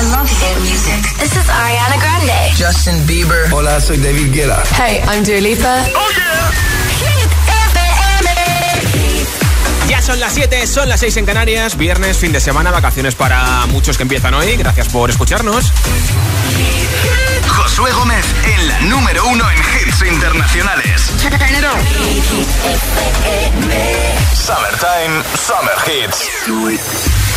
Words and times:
I 0.00 0.02
love 0.16 0.30
hit 0.30 0.56
music. 0.62 1.02
This 1.18 1.36
is 1.36 1.46
Ariana 1.50 1.98
Grande. 2.00 2.32
Justin 2.56 3.06
Bieber. 3.06 3.52
Hola, 3.52 3.78
soy 3.82 3.98
David 3.98 4.32
Guetta. 4.32 4.62
Hey, 4.74 5.02
I'm 5.06 5.22
Dua 5.22 5.40
Lipa. 5.42 5.84
Oh 5.94 6.08
yeah. 6.16 6.50
Hit 7.00 7.28
FM. 7.74 8.30
Ya 9.90 10.00
son 10.00 10.18
las 10.18 10.32
7, 10.32 10.66
son 10.66 10.88
las 10.88 11.00
6 11.00 11.18
en 11.18 11.26
Canarias, 11.26 11.76
viernes, 11.76 12.16
fin 12.16 12.32
de 12.32 12.40
semana, 12.40 12.70
vacaciones 12.70 13.14
para 13.14 13.66
muchos 13.66 13.98
que 13.98 14.04
empiezan 14.04 14.32
hoy. 14.32 14.56
Gracias 14.56 14.88
por 14.88 15.10
escucharnos. 15.10 15.70
Josué 17.46 17.92
Gómez 17.92 18.24
en 18.54 18.68
la 18.68 18.80
número 18.80 19.26
uno 19.26 19.44
en 19.50 19.58
hits 19.58 20.02
internacionales. 20.10 21.10
Summertime, 24.34 25.22
Summer 25.36 25.76
Hits. 25.86 27.29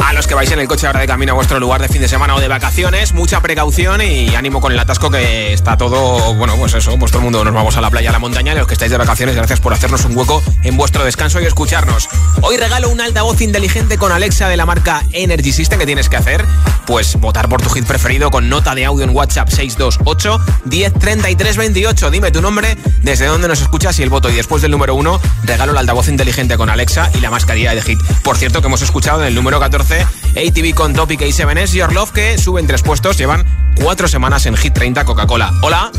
A 0.00 0.12
los 0.14 0.26
que 0.26 0.34
vais 0.34 0.50
en 0.50 0.58
el 0.58 0.68
coche 0.68 0.86
ahora 0.86 1.00
de 1.00 1.06
camino 1.06 1.32
a 1.32 1.34
vuestro 1.34 1.60
lugar 1.60 1.80
de 1.80 1.88
fin 1.88 2.00
de 2.00 2.08
semana 2.08 2.34
o 2.34 2.40
de 2.40 2.48
vacaciones, 2.48 3.12
mucha 3.12 3.40
precaución 3.40 4.00
y 4.00 4.34
ánimo 4.34 4.60
con 4.60 4.72
el 4.72 4.78
atasco 4.78 5.10
que 5.10 5.52
está 5.52 5.76
todo, 5.76 6.34
bueno, 6.34 6.56
pues 6.56 6.74
eso, 6.74 6.98
pues 6.98 7.12
todo 7.12 7.20
el 7.20 7.24
mundo 7.24 7.44
nos 7.44 7.54
vamos 7.54 7.76
a 7.76 7.80
la 7.80 7.90
playa, 7.90 8.10
a 8.10 8.12
la 8.12 8.18
montaña 8.18 8.52
y 8.52 8.56
los 8.56 8.66
que 8.66 8.74
estáis 8.74 8.90
de 8.90 8.98
vacaciones, 8.98 9.36
gracias 9.36 9.60
por 9.60 9.72
hacernos 9.72 10.04
un 10.04 10.16
hueco 10.16 10.42
en 10.62 10.76
vuestro 10.76 11.04
descanso 11.04 11.40
y 11.40 11.44
escucharnos. 11.44 12.08
Hoy 12.40 12.56
regalo 12.56 12.90
un 12.90 13.00
altavoz 13.00 13.40
inteligente 13.42 13.98
con 13.98 14.12
Alexa 14.12 14.48
de 14.48 14.56
la 14.56 14.66
marca 14.66 15.02
Energy 15.12 15.52
System 15.52 15.78
que 15.78 15.86
tienes 15.86 16.08
que 16.08 16.16
hacer, 16.16 16.44
pues 16.86 17.16
votar 17.16 17.48
por 17.48 17.62
tu 17.62 17.68
hit 17.70 17.86
preferido 17.86 18.30
con 18.30 18.48
nota 18.48 18.74
de 18.74 18.84
audio 18.84 19.04
en 19.04 19.10
WhatsApp 19.10 19.48
628 19.48 20.40
1033 20.64 21.56
28. 21.56 22.10
Dime 22.10 22.30
tu 22.30 22.40
nombre, 22.40 22.76
desde 23.02 23.26
dónde 23.26 23.48
nos 23.48 23.60
escuchas 23.60 23.98
y 23.98 24.02
el 24.02 24.10
voto 24.10 24.30
y 24.30 24.34
después 24.34 24.62
del 24.62 24.70
número 24.70 24.94
uno 24.94 25.20
regalo 25.44 25.72
el 25.72 25.78
altavoz 25.78 26.08
inteligente 26.08 26.56
con 26.56 26.70
Alexa 26.70 27.10
y 27.14 27.20
la 27.20 27.30
mascarilla 27.30 27.74
de 27.74 27.82
hit. 27.82 27.98
Por 28.22 28.36
cierto 28.36 28.60
que 28.60 28.66
hemos 28.66 28.82
escuchado 28.82 29.20
en 29.22 29.28
el 29.28 29.34
número 29.34 29.60
14 29.60 29.81
ATV 29.90 30.74
con 30.74 30.94
Topic 30.94 31.20
y 31.22 31.32
7S 31.32 31.72
Your 31.72 31.92
Love 31.92 32.12
que 32.12 32.38
suben 32.38 32.66
tres 32.66 32.82
puestos, 32.82 33.16
llevan 33.18 33.44
cuatro 33.74 34.06
semanas 34.06 34.46
en 34.46 34.56
Hit 34.56 34.72
30 34.74 35.04
Coca-Cola. 35.04 35.52
Hola. 35.62 35.90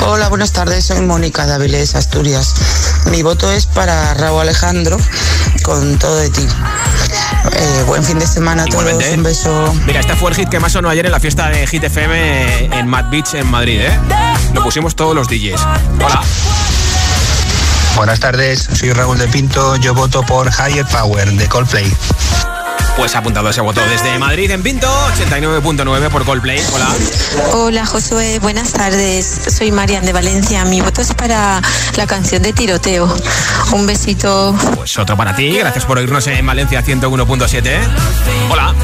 Hola, 0.00 0.28
buenas 0.28 0.52
tardes, 0.52 0.86
soy 0.86 1.00
Mónica 1.02 1.46
de 1.46 1.54
Avilés, 1.54 1.94
Asturias. 1.94 2.54
Mi 3.06 3.22
voto 3.22 3.50
es 3.52 3.66
para 3.66 4.12
Raúl 4.14 4.40
Alejandro 4.42 4.98
con 5.62 5.98
todo 5.98 6.16
de 6.16 6.30
ti. 6.30 6.46
Eh, 7.52 7.84
buen 7.86 8.02
fin 8.04 8.18
de 8.18 8.26
semana 8.26 8.64
a 8.64 8.66
todos, 8.66 8.82
Igualmente. 8.82 9.14
un 9.16 9.22
beso. 9.22 9.74
Mira, 9.86 10.00
este 10.00 10.16
fue 10.16 10.30
el 10.30 10.36
hit 10.36 10.48
que 10.48 10.58
más 10.58 10.72
sonó 10.72 10.88
ayer 10.90 11.06
en 11.06 11.12
la 11.12 11.20
fiesta 11.20 11.48
de 11.48 11.66
Hit 11.66 11.84
FM 11.84 12.76
en 12.78 12.86
Mad 12.88 13.06
Beach 13.10 13.34
en 13.34 13.46
Madrid, 13.50 13.80
¿eh? 13.82 13.98
Lo 14.52 14.62
pusimos 14.64 14.96
todos 14.96 15.14
los 15.14 15.28
DJs. 15.28 15.60
Hola. 16.04 16.22
Buenas 17.96 18.20
tardes, 18.20 18.68
soy 18.74 18.92
Raúl 18.92 19.18
de 19.18 19.26
Pinto, 19.28 19.76
yo 19.76 19.94
voto 19.94 20.22
por 20.22 20.48
Higher 20.48 20.86
Power 20.86 21.32
de 21.32 21.48
Coldplay. 21.48 21.92
Pues 22.98 23.14
apuntado 23.14 23.48
ese 23.48 23.60
voto 23.60 23.80
desde 23.88 24.18
Madrid 24.18 24.50
en 24.50 24.60
Pinto, 24.60 24.88
89.9 25.16 26.10
por 26.10 26.24
Coldplay. 26.24 26.60
Hola. 26.74 26.88
Hola 27.52 27.86
Josué, 27.86 28.40
buenas 28.40 28.72
tardes. 28.72 29.24
Soy 29.56 29.70
Marian 29.70 30.04
de 30.04 30.12
Valencia. 30.12 30.64
Mi 30.64 30.80
voto 30.80 31.00
es 31.00 31.14
para 31.14 31.62
la 31.96 32.06
canción 32.08 32.42
de 32.42 32.52
tiroteo. 32.52 33.08
Un 33.72 33.86
besito. 33.86 34.52
Pues 34.74 34.98
otro 34.98 35.16
para 35.16 35.36
ti, 35.36 35.56
gracias 35.56 35.84
por 35.84 35.98
oírnos 35.98 36.26
en 36.26 36.44
Valencia 36.44 36.84
101.7. 36.84 37.78
Hola. 38.50 38.74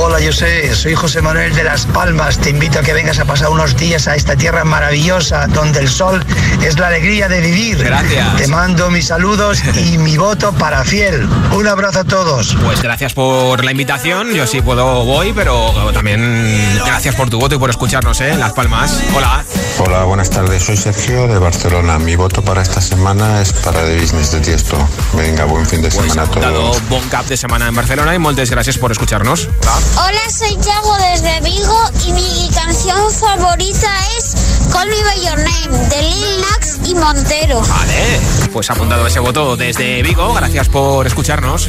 Hola, 0.00 0.20
yo 0.20 0.32
sé, 0.32 0.72
soy 0.76 0.94
José 0.94 1.20
Manuel 1.22 1.52
de 1.56 1.64
Las 1.64 1.84
Palmas. 1.86 2.38
Te 2.38 2.50
invito 2.50 2.78
a 2.78 2.82
que 2.82 2.92
vengas 2.92 3.18
a 3.18 3.24
pasar 3.24 3.48
unos 3.48 3.76
días 3.76 4.06
a 4.06 4.14
esta 4.14 4.36
tierra 4.36 4.62
maravillosa 4.62 5.48
donde 5.48 5.80
el 5.80 5.88
sol 5.88 6.24
es 6.62 6.78
la 6.78 6.86
alegría 6.86 7.28
de 7.28 7.40
vivir. 7.40 7.78
Gracias. 7.78 8.36
Te 8.36 8.46
mando 8.46 8.90
mis 8.90 9.08
saludos 9.08 9.60
y 9.74 9.98
mi 9.98 10.16
voto 10.16 10.52
para 10.52 10.84
fiel. 10.84 11.28
Un 11.52 11.66
abrazo 11.66 12.00
a 12.00 12.04
todos. 12.04 12.56
Pues 12.64 12.80
gracias 12.80 13.12
por 13.12 13.64
la 13.64 13.72
invitación. 13.72 14.32
Yo 14.32 14.46
sí 14.46 14.62
puedo 14.62 15.04
voy, 15.04 15.32
pero 15.32 15.72
también 15.92 16.80
gracias 16.84 17.16
por 17.16 17.28
tu 17.28 17.40
voto 17.40 17.56
y 17.56 17.58
por 17.58 17.68
escucharnos, 17.68 18.20
¿eh? 18.20 18.30
En 18.30 18.38
Las 18.38 18.52
Palmas. 18.52 19.02
Hola. 19.16 19.44
Hola, 19.80 20.04
buenas 20.04 20.30
tardes. 20.30 20.62
Soy 20.62 20.76
Sergio 20.76 21.26
de 21.26 21.38
Barcelona. 21.38 21.98
Mi 21.98 22.14
voto 22.14 22.42
para 22.42 22.62
esta 22.62 22.80
semana 22.80 23.42
es 23.42 23.52
para 23.52 23.84
The 23.84 24.00
Business 24.00 24.30
de 24.30 24.40
Tiesto. 24.40 24.76
Venga, 25.14 25.44
buen 25.44 25.66
fin 25.66 25.82
de 25.82 25.90
semana 25.90 26.22
a 26.22 26.26
Dado 26.26 26.70
todos. 26.70 26.88
bon 26.88 27.08
cap 27.08 27.26
de 27.26 27.36
semana 27.36 27.66
en 27.66 27.74
Barcelona 27.74 28.14
y 28.14 28.18
muchas 28.20 28.48
gracias 28.48 28.78
por 28.78 28.92
escucharnos. 28.92 29.48
Hola. 29.62 29.87
Hola, 29.96 30.20
soy 30.30 30.56
Yago 30.56 30.96
desde 31.10 31.40
Vigo 31.40 31.90
y 32.06 32.12
mi 32.12 32.50
canción 32.54 33.12
favorita 33.12 33.88
es 34.18 34.34
Call 34.72 34.88
Me 34.88 35.02
By 35.02 35.20
Your 35.24 35.38
Name 35.38 35.88
de 35.88 36.02
Lil 36.02 36.40
Nas 36.40 36.78
y 36.84 36.94
Montero. 36.94 37.60
Vale, 37.60 38.20
pues 38.52 38.70
apuntado 38.70 39.06
ese 39.06 39.20
voto 39.20 39.56
desde 39.56 40.02
Vigo. 40.02 40.32
Gracias 40.34 40.68
por 40.68 41.06
escucharnos. 41.06 41.68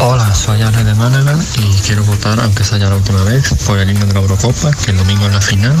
Hola, 0.00 0.32
soy 0.34 0.62
Ana 0.62 0.84
de 0.84 0.94
Málaga 0.94 1.36
y 1.56 1.72
quiero 1.80 2.04
votar, 2.04 2.38
aunque 2.40 2.62
sea 2.64 2.78
ya 2.78 2.88
la 2.88 2.96
última 2.96 3.24
vez, 3.24 3.52
por 3.66 3.78
el 3.78 3.90
himno 3.90 4.06
de 4.06 4.14
la 4.14 4.20
Eurocopa, 4.20 4.70
que 4.84 4.92
el 4.92 4.96
domingo 4.96 5.26
es 5.26 5.32
la 5.32 5.40
final. 5.40 5.74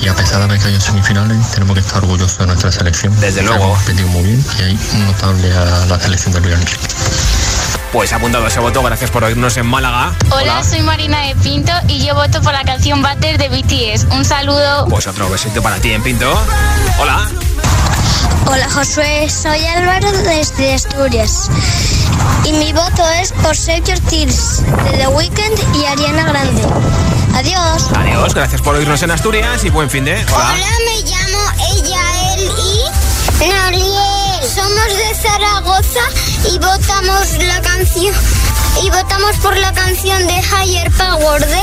Y 0.00 0.08
a 0.08 0.14
pesar 0.14 0.38
de 0.38 0.44
haber 0.44 0.60
caído 0.60 0.76
en 0.76 0.80
semifinales, 0.80 1.50
tenemos 1.50 1.74
que 1.74 1.80
estar 1.80 1.98
orgullosos 1.98 2.38
de 2.38 2.46
nuestra 2.46 2.70
selección. 2.70 3.18
Desde 3.20 3.42
luego. 3.42 3.64
Hemos 3.64 3.78
competido 3.78 4.08
muy 4.08 4.22
bien 4.22 4.44
y 4.58 4.62
hay 4.62 4.78
un 4.92 5.06
notable 5.06 5.52
a 5.52 5.86
la 5.86 6.00
selección 6.00 6.34
de 6.34 6.40
Luis 6.40 6.54
Enrique. 6.54 6.78
Pues 7.94 8.12
apuntado 8.12 8.44
ese 8.48 8.58
voto. 8.58 8.82
Gracias 8.82 9.08
por 9.12 9.22
oírnos 9.22 9.56
en 9.56 9.66
Málaga. 9.66 10.12
Hola, 10.32 10.64
soy 10.64 10.82
Marina 10.82 11.20
de 11.28 11.36
Pinto 11.36 11.70
y 11.86 12.04
yo 12.04 12.16
voto 12.16 12.42
por 12.42 12.52
la 12.52 12.64
canción 12.64 13.00
Butter 13.00 13.38
de 13.38 13.48
BTS. 13.48 14.06
Un 14.10 14.24
saludo. 14.24 14.88
Pues 14.88 15.06
otro 15.06 15.30
besito 15.30 15.62
para 15.62 15.76
ti 15.76 15.92
en 15.92 16.02
Pinto. 16.02 16.28
Hola. 16.98 17.30
Hola 18.46 18.68
Josué, 18.68 19.30
soy 19.30 19.64
Álvaro 19.64 20.10
desde 20.24 20.74
Asturias 20.74 21.48
y 22.44 22.52
mi 22.54 22.72
voto 22.72 23.08
es 23.22 23.30
por 23.30 23.56
Save 23.56 23.82
Your 23.86 24.00
Tears 24.00 24.64
de 24.90 24.98
The 24.98 25.06
Weeknd 25.06 25.76
y 25.76 25.84
Ariana 25.84 26.24
Grande. 26.24 26.62
Adiós. 27.36 27.90
Adiós, 27.94 28.34
gracias 28.34 28.60
por 28.60 28.74
oírnos 28.74 29.04
en 29.04 29.12
Asturias 29.12 29.62
y 29.62 29.70
buen 29.70 29.88
fin 29.88 30.04
de. 30.04 30.14
Hola. 30.34 30.52
me 30.84 31.08
llamo 31.08 31.38
ella, 31.76 32.34
él 32.34 32.50
y 33.40 33.48
Noriel. 33.48 34.13
Somos 34.54 34.86
de 34.96 35.14
Zaragoza 35.20 36.00
y 36.48 36.58
votamos 36.58 37.38
la 37.40 37.60
canción 37.60 38.14
y 38.84 38.90
votamos 38.90 39.36
por 39.38 39.56
la 39.56 39.72
canción 39.72 40.24
de 40.28 40.34
Higher 40.34 40.92
Power 40.92 41.44
de 41.44 41.62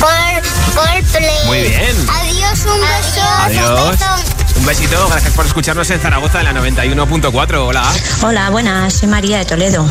por 0.00 0.74
Coldplay. 0.74 1.46
Muy 1.46 1.60
bien. 1.60 1.96
Adiós, 2.08 2.66
un 2.66 2.80
beso. 2.80 3.26
Adiós. 3.42 3.96
Un 4.56 4.66
besito, 4.66 5.08
gracias 5.08 5.32
por 5.34 5.46
escucharnos 5.46 5.88
en 5.90 6.00
Zaragoza 6.00 6.40
en 6.40 6.46
la 6.46 6.52
91.4. 6.60 7.66
Hola. 7.66 7.84
Hola, 8.22 8.50
buenas, 8.50 8.92
soy 8.92 9.08
María 9.08 9.38
de 9.38 9.44
Toledo. 9.44 9.88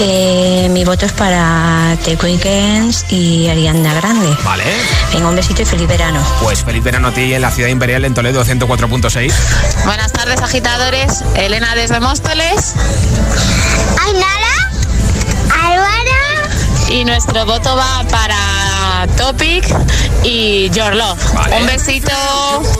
Eh, 0.00 0.68
mi 0.70 0.84
voto 0.84 1.06
es 1.06 1.12
para 1.12 1.96
The 2.04 2.16
Weekends 2.16 3.04
y 3.10 3.48
Ariana 3.48 3.94
Grande. 3.94 4.36
Vale. 4.44 4.64
Venga, 5.12 5.28
un 5.28 5.36
besito 5.36 5.62
y 5.62 5.64
feliz 5.64 5.86
verano. 5.86 6.20
Pues 6.42 6.64
feliz 6.64 6.82
verano 6.82 7.08
a 7.08 7.12
ti 7.12 7.34
en 7.34 7.42
la 7.42 7.50
ciudad 7.50 7.68
imperial 7.68 8.04
en 8.04 8.14
Toledo 8.14 8.44
104.6. 8.44 9.32
Buenas 9.84 10.12
tardes, 10.12 10.40
agitadores. 10.40 11.22
Elena 11.36 11.74
desde 11.74 12.00
Móstoles. 12.00 12.74
Ainara, 14.06 14.70
Álvaro. 15.62 16.90
Y 16.90 17.04
nuestro 17.04 17.46
voto 17.46 17.76
va 17.76 18.04
para 18.10 18.36
Topic 19.16 19.64
y 20.24 20.70
Your 20.70 20.94
Love. 20.94 21.18
Vale. 21.34 21.56
Un 21.60 21.66
besito. 21.66 22.10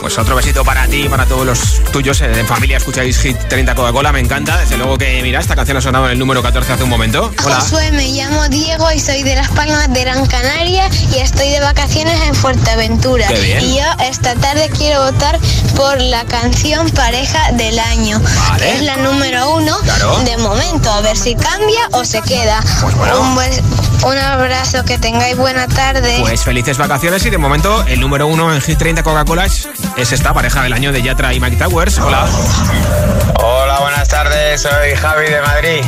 Pues 0.01 0.17
otro 0.17 0.35
besito 0.35 0.63
para 0.63 0.87
ti 0.87 1.03
y 1.05 1.09
para 1.09 1.25
todos 1.25 1.45
los 1.45 1.81
tuyos. 1.91 2.21
eh, 2.21 2.31
En 2.39 2.47
familia 2.47 2.77
escucháis 2.77 3.17
Hit 3.19 3.37
30 3.49 3.75
Coca-Cola, 3.75 4.11
me 4.11 4.19
encanta. 4.19 4.57
Desde 4.57 4.77
luego 4.77 4.97
que, 4.97 5.21
mira, 5.23 5.39
esta 5.39 5.55
canción 5.55 5.77
ha 5.77 5.81
sonado 5.81 6.05
en 6.05 6.11
el 6.13 6.19
número 6.19 6.41
14 6.41 6.73
hace 6.73 6.83
un 6.83 6.89
momento. 6.89 7.31
Hola. 7.43 7.55
Josué, 7.61 7.91
me 7.91 8.07
llamo 8.09 8.47
Diego 8.49 8.91
y 8.91 8.99
soy 8.99 9.23
de 9.23 9.35
Las 9.35 9.49
Palmas 9.49 9.91
de 9.93 10.01
Gran 10.01 10.25
Canaria 10.25 10.89
y 11.13 11.17
estoy 11.19 11.49
de 11.49 11.59
vacaciones 11.59 12.19
en 12.27 12.35
Fuerteventura. 12.35 13.27
Qué 13.27 13.39
bien. 13.39 13.61
Y 13.63 13.77
yo 13.77 13.85
esta 14.09 14.35
tarde 14.35 14.69
quiero 14.77 15.03
votar 15.03 15.39
por 15.75 15.99
la 16.01 16.23
canción 16.25 16.89
Pareja 16.91 17.51
del 17.53 17.79
Año, 17.79 18.19
Vale. 18.49 18.63
que 18.65 18.75
es 18.77 18.81
la 18.83 18.97
número 18.97 19.55
uno 19.55 19.77
Claro. 19.79 20.19
de 20.19 20.37
momento, 20.37 20.91
a 20.91 21.01
ver 21.01 21.17
si 21.17 21.35
cambia 21.35 21.81
o 21.91 22.05
se 22.05 22.21
queda. 22.21 22.63
Pues 22.81 22.95
bueno. 22.95 23.19
un, 23.21 23.35
buen- 23.35 23.63
un 24.05 24.17
abrazo, 24.17 24.83
que 24.85 24.97
tengáis 24.97 25.37
buena 25.37 25.67
tarde. 25.67 26.17
Pues 26.19 26.43
felices 26.43 26.77
vacaciones 26.77 27.25
y 27.25 27.29
de 27.29 27.37
momento 27.37 27.83
el 27.87 27.99
número 27.99 28.27
uno 28.27 28.53
en 28.53 28.61
Hit 28.61 28.77
30 28.77 29.03
Coca-Cola 29.03 29.45
es, 29.45 29.67
es 29.97 30.11
esta 30.11 30.33
pareja 30.33 30.63
del 30.63 30.73
año 30.73 30.91
de 30.91 31.01
Yatra 31.01 31.33
y 31.33 31.39
Mike 31.39 31.57
Towers. 31.57 31.97
Hola. 31.99 32.25
Hola, 33.35 33.79
buenas 33.79 34.07
tardes, 34.07 34.61
soy 34.61 34.95
Javi 34.95 35.25
de 35.27 35.41
Madrid 35.41 35.83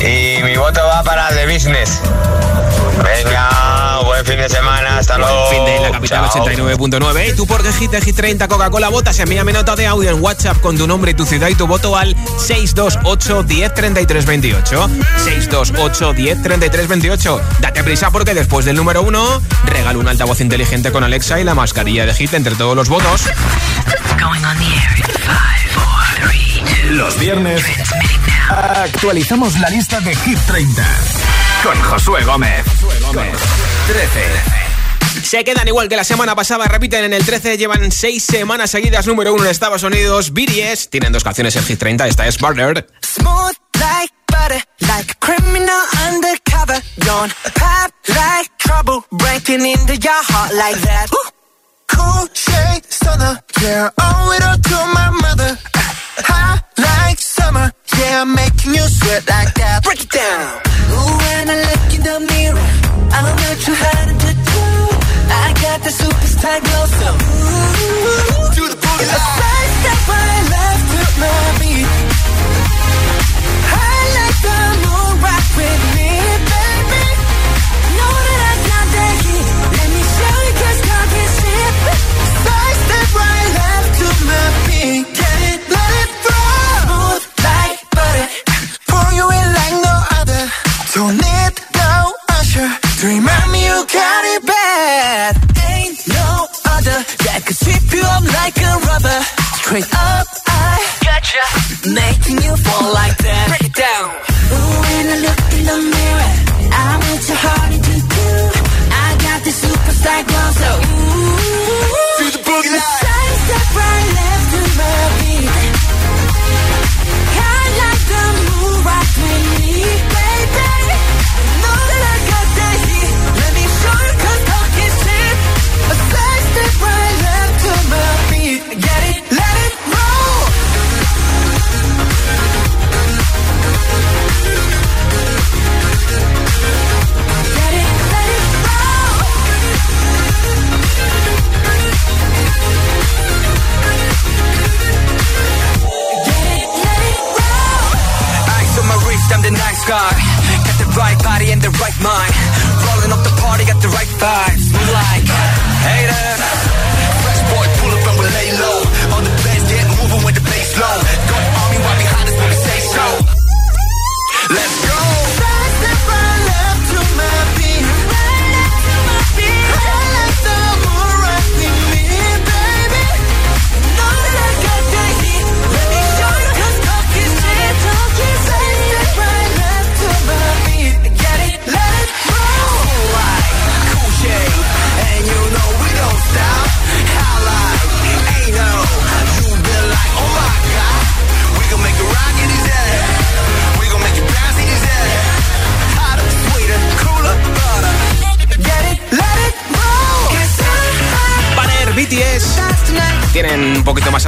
y 0.00 0.42
mi 0.42 0.56
voto 0.56 0.80
va 0.84 1.02
para 1.02 1.28
The 1.28 1.46
Business. 1.46 2.00
Venga, 3.02 3.71
buen 4.22 4.38
fin 4.38 4.42
de 4.42 4.48
semana, 4.48 4.98
hasta 4.98 5.18
luego. 5.18 5.50
Fin 5.50 5.64
de 5.64 5.80
la 5.80 5.90
capital 5.90 6.30
Chao. 6.30 6.46
89.9. 6.46 7.30
¿Y 7.30 7.36
tú 7.36 7.46
por 7.46 7.62
qué 7.62 7.72
Hit 7.72 7.90
de 7.90 8.00
Hit 8.00 8.16
30 8.16 8.48
Coca-Cola 8.48 8.88
votas? 8.88 9.18
Envíame 9.18 9.52
nota 9.52 9.74
de 9.76 9.86
audio 9.86 10.10
en 10.10 10.22
WhatsApp 10.22 10.60
con 10.60 10.76
tu 10.76 10.86
nombre 10.86 11.12
y 11.12 11.14
tu 11.14 11.24
ciudad 11.24 11.48
y 11.48 11.54
tu 11.54 11.66
voto 11.66 11.96
al 11.96 12.14
628 12.38 13.42
10 13.42 13.74
33 13.74 14.26
28. 14.26 14.90
628 15.16 16.12
10 16.12 16.42
33 16.42 16.88
28. 16.88 17.40
Date 17.60 17.84
prisa 17.84 18.10
porque 18.10 18.34
después 18.34 18.64
del 18.64 18.76
número 18.76 19.02
uno 19.02 19.42
regalo 19.64 20.00
un 20.00 20.08
altavoz 20.08 20.40
inteligente 20.40 20.92
con 20.92 21.04
Alexa 21.04 21.40
y 21.40 21.44
la 21.44 21.54
mascarilla 21.54 22.06
de 22.06 22.14
Hit 22.14 22.34
entre 22.34 22.54
todos 22.54 22.76
los 22.76 22.88
votos. 22.88 23.22
Los 26.90 27.18
viernes 27.18 27.64
actualizamos 28.48 29.58
la 29.58 29.70
lista 29.70 30.00
de 30.00 30.14
Hit 30.14 30.38
30 30.46 30.84
con 31.64 31.80
Josué 31.82 32.24
Gómez. 32.24 32.64
Josué 32.80 33.00
Gómez. 33.00 33.71
13. 33.86 34.62
Se 35.22 35.44
quedan 35.44 35.66
igual 35.68 35.88
que 35.88 35.96
la 35.96 36.04
semana 36.04 36.34
pasada, 36.34 36.66
repiten 36.66 37.04
en 37.04 37.12
el 37.12 37.24
13, 37.24 37.56
llevan 37.56 37.90
6 37.90 38.22
semanas 38.22 38.70
seguidas 38.70 39.06
número 39.06 39.32
1 39.34 39.44
en 39.44 39.50
Estados 39.50 39.82
Unidos. 39.82 40.32
BTS 40.32 40.90
tienen 40.90 41.12
dos 41.12 41.24
canciones 41.24 41.56
en 41.56 41.64
Hit 41.64 41.78
30, 41.78 42.06
esta 42.06 42.26
es 42.26 42.40
Murder. 42.40 42.86
Smooth 43.02 43.56
like 43.80 44.12
butter, 44.28 44.62
like 44.80 45.12
a 45.12 45.14
criminal 45.20 45.82
undercover. 46.08 46.80
Don't 46.98 47.32
pop 47.54 47.92
like 48.08 48.50
trouble, 48.58 49.04
breaking 49.10 49.66
into 49.66 49.94
your 49.94 50.22
heart 50.28 50.52
like 50.54 50.80
that. 50.82 51.06
Cool 51.88 52.28
shade 52.32 52.84
stunner, 52.88 53.38
yeah, 53.60 53.90
owe 54.00 54.32
it 54.36 54.42
all 54.44 54.58
to 54.58 54.86
my 54.94 55.10
mother. 55.10 55.58
Hot 56.24 56.62
like 56.78 57.18
summer, 57.18 57.70
yeah, 57.98 58.22
I'm 58.22 58.34
making 58.34 58.74
you 58.74 58.86
sweat 58.88 59.28
like 59.28 59.54
that. 59.54 59.82
Break 59.84 60.02
it 60.02 60.10
down. 60.10 60.60
Ooh, 60.92 61.16
when 61.18 61.50
I 61.50 61.56
look 61.68 61.94
in 61.94 62.02
the 62.02 62.20
mirror, 62.32 62.68
못하고 66.42 66.81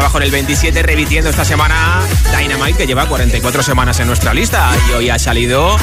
un 0.04 0.10
poquito 0.10 0.12
más 0.12 0.12
abajo 0.12 0.18
en 0.18 0.24
el 0.24 0.30
27, 0.30 0.82
repitiendo 0.82 1.30
esta 1.30 1.44
semana 1.44 2.00
Dynamite, 2.36 2.78
que 2.78 2.86
lleva 2.86 3.06
44 3.06 3.62
semanas 3.62 3.98
en 4.00 4.06
nuestra 4.06 4.34
lista. 4.34 4.70
Y 4.88 4.92
hoy 4.92 5.10
ha 5.10 5.18
salido 5.18 5.76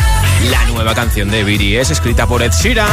la 0.50 0.65
nueva 0.65 0.94
canción 0.94 1.29
de 1.29 1.44
BTS, 1.44 1.91
escrita 1.91 2.27
por 2.27 2.44
Ed 2.44 2.51
Sheeran. 2.51 2.88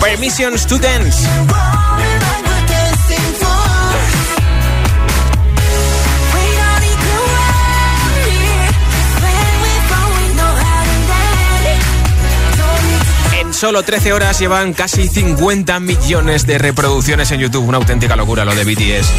Permissions 0.00 0.66
to 0.66 0.78
Dance. 0.78 1.77
Solo 13.58 13.82
13 13.82 14.12
horas 14.12 14.38
llevan 14.38 14.72
casi 14.72 15.08
50 15.08 15.80
millones 15.80 16.46
de 16.46 16.58
reproducciones 16.58 17.32
en 17.32 17.40
YouTube. 17.40 17.66
Una 17.66 17.78
auténtica 17.78 18.14
locura 18.14 18.44
lo 18.44 18.54
de 18.54 18.62
BTS. 18.62 19.10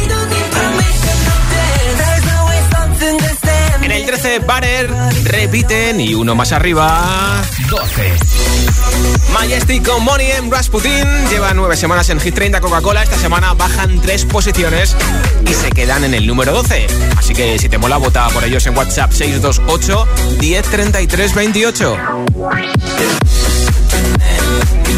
En 3.82 3.90
el 3.90 4.06
13, 4.06 4.38
Banner 4.38 4.90
repiten 5.24 6.00
y 6.00 6.14
uno 6.14 6.34
más 6.34 6.52
arriba, 6.52 7.42
12. 7.68 8.14
Majestic 9.34 9.86
con 9.86 10.02
Money 10.04 10.30
en 10.30 10.50
Rasputin 10.50 11.04
lleva 11.28 11.52
nueve 11.52 11.76
semanas 11.76 12.08
en 12.08 12.18
Hit 12.18 12.34
30 12.34 12.62
Coca-Cola. 12.62 13.02
Esta 13.02 13.18
semana 13.18 13.52
bajan 13.52 14.00
tres 14.00 14.24
posiciones 14.24 14.96
y 15.46 15.52
se 15.52 15.70
quedan 15.70 16.04
en 16.04 16.14
el 16.14 16.26
número 16.26 16.52
12. 16.52 16.86
Así 17.18 17.34
que 17.34 17.58
si 17.58 17.68
te 17.68 17.76
mola, 17.76 17.98
vota 17.98 18.26
por 18.30 18.42
ellos 18.44 18.66
en 18.66 18.74
WhatsApp 18.74 19.12
628 19.12 20.08
1033 20.40 21.34
28. 21.34 21.96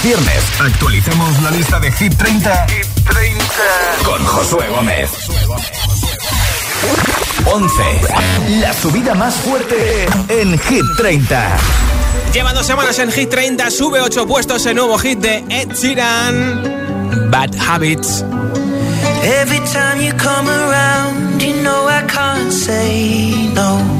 los 0.00 0.02
viernes 0.02 0.44
actualicemos 0.60 1.42
la 1.42 1.50
lista 1.50 1.78
de 1.80 1.90
Hit 1.92 2.16
30, 2.16 2.66
Hit 2.68 2.86
30. 3.04 3.44
con 4.04 4.24
Josué 4.24 4.68
Gómez. 4.68 5.10
11. 7.44 7.82
La 8.60 8.72
subida 8.72 9.14
más 9.14 9.34
fuerte 9.36 10.06
en 10.28 10.58
Hit 10.58 10.84
30. 10.96 11.56
Lleva 12.32 12.52
dos 12.52 12.66
semanas 12.66 12.98
en 12.98 13.10
Hit 13.10 13.30
30, 13.30 13.70
sube 13.70 14.00
8 14.00 14.26
puestos 14.26 14.64
el 14.66 14.76
nuevo 14.76 14.98
hit 14.98 15.18
de 15.18 15.44
Ed 15.48 15.72
Sheeran, 15.74 17.30
Bad 17.30 17.54
Habits. 17.56 18.24
Every 19.22 19.60
time 19.72 20.00
you 20.00 20.12
come 20.16 20.48
around, 20.48 21.40
you 21.40 21.54
know 21.62 21.88
I 21.88 22.02
can't 22.06 22.52
say 22.52 23.50
no. 23.54 23.99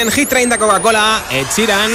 En 0.00 0.10
Hit 0.10 0.28
30 0.28 0.58
Coca-Cola, 0.58 1.22
Ed 1.30 1.46
Sheeran. 1.56 1.90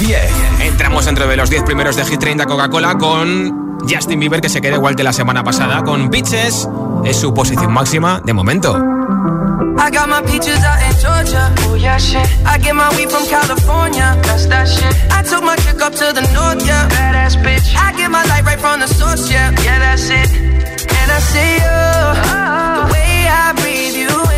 10. 0.00 0.20
Entramos 0.60 1.04
dentro 1.06 1.26
de 1.26 1.36
los 1.36 1.50
10 1.50 1.62
primeros 1.62 1.96
de 1.96 2.04
Hit 2.04 2.18
30 2.18 2.46
Coca-Cola 2.46 2.96
con 2.96 3.78
Justin 3.88 4.20
Bieber, 4.20 4.40
que 4.40 4.48
se 4.48 4.60
queda 4.60 4.74
igual 4.74 4.96
que 4.96 5.04
la 5.04 5.12
semana 5.12 5.44
pasada. 5.44 5.82
Con 5.82 6.10
Bitches, 6.10 6.68
es 7.04 7.16
su 7.16 7.32
posición 7.32 7.72
máxima 7.72 8.20
de 8.24 8.32
momento. 8.32 8.76
I 9.78 9.90
got 9.90 10.08
my 10.08 10.20
peaches 10.22 10.62
out 10.64 10.82
in 10.82 10.96
Georgia. 10.98 11.54
Oh 11.68 11.74
yeah, 11.74 11.98
shit. 11.98 12.26
I 12.44 12.58
get 12.58 12.74
my 12.74 12.90
weed 12.96 13.10
from 13.10 13.24
California. 13.26 14.16
That's 14.22 14.46
that 14.46 14.66
shit. 14.66 14.92
I 15.10 15.22
took 15.22 15.44
my 15.44 15.54
chick 15.56 15.80
up 15.80 15.92
to 15.94 16.12
the 16.12 16.22
north, 16.34 16.66
yeah. 16.66 16.88
Badass 16.88 17.36
bitch. 17.42 17.76
I 17.76 17.92
get 17.96 18.10
my 18.10 18.24
light 18.24 18.44
right 18.44 18.58
from 18.58 18.80
the 18.80 18.88
source, 18.88 19.30
yeah. 19.30 19.52
Yeah, 19.62 19.78
that's 19.78 20.10
it. 20.10 20.28
And 20.34 21.10
I 21.12 21.20
see 21.20 21.54
you. 21.62 21.78
The 22.78 22.92
way 22.92 23.28
I 23.30 23.52
breathe 23.54 23.94
you 23.94 24.10
in. 24.32 24.37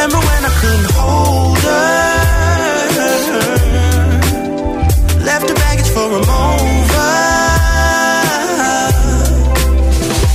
Remember 0.00 0.26
when 0.28 0.44
I 0.46 0.52
couldn't 0.60 0.90
hold 0.96 1.58
her? 1.58 1.90
Left 5.28 5.46
the 5.46 5.52
baggage 5.52 5.90
for 5.92 6.08
a 6.08 6.20
mover. 6.24 7.10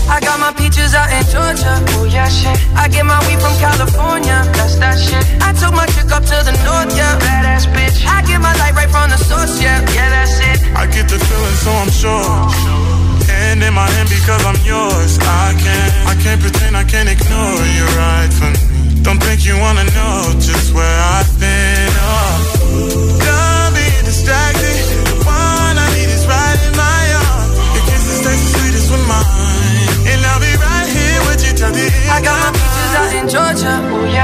I 0.07 0.19
got 0.22 0.39
my 0.39 0.53
peaches 0.53 0.93
out 0.93 1.10
in 1.10 1.25
Georgia. 1.34 1.81
Oh 1.98 2.05
yeah, 2.05 2.29
shit. 2.29 2.55
I 2.77 2.88
get 2.89 3.07
my 3.07 3.17
weed 3.25 3.41
from 3.41 3.57
California. 3.57 4.38
That's 4.53 4.75
that 4.77 5.00
shit. 5.00 5.25
I 5.41 5.51
took 5.53 5.74
my 5.74 5.88
you 19.46 19.60
wanna 19.60 19.84
know 19.94 20.34
just 20.42 20.74
where 20.74 21.00
I've 21.16 21.30
been. 21.40 21.91
Oh. 22.02 23.17
Done 23.22 23.74
being 23.78 24.06
distracted. 24.06 24.74
The 25.06 25.22
one 25.22 25.78
I 25.78 25.88
need 25.93 26.10
is 26.10 26.26
right 26.26 26.58
in 26.65 26.74
my 26.74 27.04
arms. 27.30 27.54
Your 27.78 27.86
kisses 27.86 28.26
taste 28.26 28.41
the 28.41 28.52
sweetest 28.58 28.89
with 28.89 29.06
mine, 29.06 30.10
and 30.10 30.19
I'll 30.26 30.41
be 30.41 30.50
right 30.58 30.89
here 30.89 31.22
with 31.30 31.46
you 31.46 31.54
till 31.54 31.72
the 31.72 31.86
end. 31.86 32.10
I 32.10 32.22
got 32.26 32.38
my 32.41 32.52
peaches 32.58 32.91
out 32.98 33.12
in 33.13 33.26
Georgia. 33.30 34.05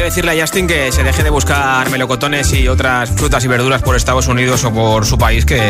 Decirle 0.00 0.32
a 0.32 0.40
Justin 0.40 0.66
que 0.66 0.90
se 0.90 1.04
deje 1.04 1.22
de 1.22 1.30
buscar 1.30 1.88
melocotones 1.88 2.52
y 2.52 2.66
otras 2.66 3.10
frutas 3.10 3.44
y 3.44 3.48
verduras 3.48 3.80
por 3.80 3.94
Estados 3.94 4.26
Unidos 4.26 4.64
o 4.64 4.72
por 4.72 5.06
su 5.06 5.18
país, 5.18 5.44
que 5.44 5.60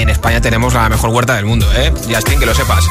en 0.00 0.08
España 0.08 0.40
tenemos 0.40 0.72
la 0.72 0.88
mejor 0.88 1.10
huerta 1.10 1.34
del 1.34 1.44
mundo, 1.44 1.66
¿eh? 1.76 1.92
Justin, 2.10 2.40
que 2.40 2.46
lo 2.46 2.54
sepas. 2.54 2.82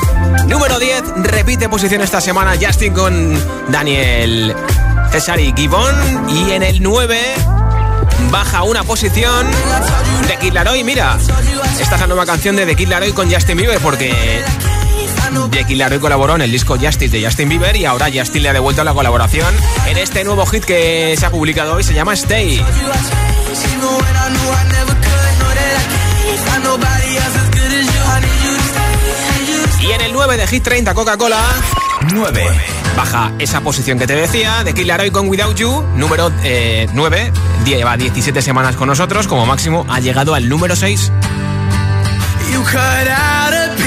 Número 0.45 0.77
10, 0.77 1.03
repite 1.23 1.67
posición 1.67 2.01
esta 2.01 2.21
semana 2.21 2.53
Justin 2.61 2.93
con 2.93 3.33
Daniel 3.69 4.55
César 5.11 5.39
y 5.39 5.51
Gibbon. 5.55 6.29
Y 6.29 6.51
en 6.51 6.61
el 6.61 6.83
9 6.83 7.19
baja 8.29 8.61
una 8.61 8.83
posición 8.83 9.47
de 10.27 10.37
Kid 10.37 10.53
Laroi. 10.53 10.83
Mira, 10.83 11.17
esta 11.79 11.95
es 11.95 12.01
la 12.01 12.07
nueva 12.07 12.27
canción 12.27 12.55
de 12.55 12.67
The 12.67 12.75
Kid 12.75 12.89
Laroi 12.89 13.13
con 13.13 13.31
Justin 13.31 13.57
Bieber 13.57 13.79
porque 13.79 14.43
Kid 15.67 15.77
Laroi 15.77 15.99
colaboró 15.99 16.35
en 16.35 16.41
el 16.41 16.51
disco 16.51 16.77
Justice 16.79 17.09
de 17.09 17.25
Justin 17.25 17.49
Bieber 17.49 17.75
y 17.75 17.85
ahora 17.85 18.09
Justin 18.13 18.43
le 18.43 18.49
ha 18.49 18.53
devuelto 18.53 18.83
la 18.83 18.93
colaboración 18.93 19.53
en 19.87 19.97
este 19.97 20.23
nuevo 20.23 20.45
hit 20.45 20.65
que 20.65 21.15
se 21.17 21.25
ha 21.25 21.31
publicado 21.31 21.75
hoy, 21.75 21.83
se 21.83 21.93
llama 21.93 22.13
Stay. 22.13 22.61
Y 29.81 29.91
en 29.91 30.01
el 30.01 30.13
9 30.13 30.37
de 30.37 30.47
Hit 30.47 30.63
30 30.63 30.93
Coca-Cola 30.93 31.39
9 32.13 32.47
baja 32.95 33.31
esa 33.39 33.61
posición 33.61 33.97
que 33.97 34.07
te 34.07 34.15
decía 34.15 34.63
de 34.63 34.85
Laroi 34.85 35.11
con 35.11 35.27
Without 35.27 35.55
You, 35.55 35.83
número 35.95 36.31
eh, 36.43 36.87
9, 36.93 37.31
lleva 37.65 37.97
17 37.97 38.41
semanas 38.41 38.75
con 38.75 38.87
nosotros, 38.87 39.27
como 39.27 39.45
máximo 39.45 39.85
ha 39.89 39.99
llegado 39.99 40.35
al 40.35 40.47
número 40.47 40.75
6. 40.75 41.11
You 42.51 42.61
cut 42.63 43.09
out 43.09 43.62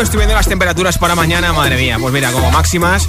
You, 0.00 0.02
estoy 0.02 0.18
viendo 0.18 0.34
las 0.34 0.48
temperaturas 0.48 0.98
para 0.98 1.14
mañana, 1.14 1.52
madre 1.52 1.76
mía. 1.76 1.98
Pues 2.00 2.12
mira, 2.12 2.32
como 2.32 2.50
máximas, 2.50 3.08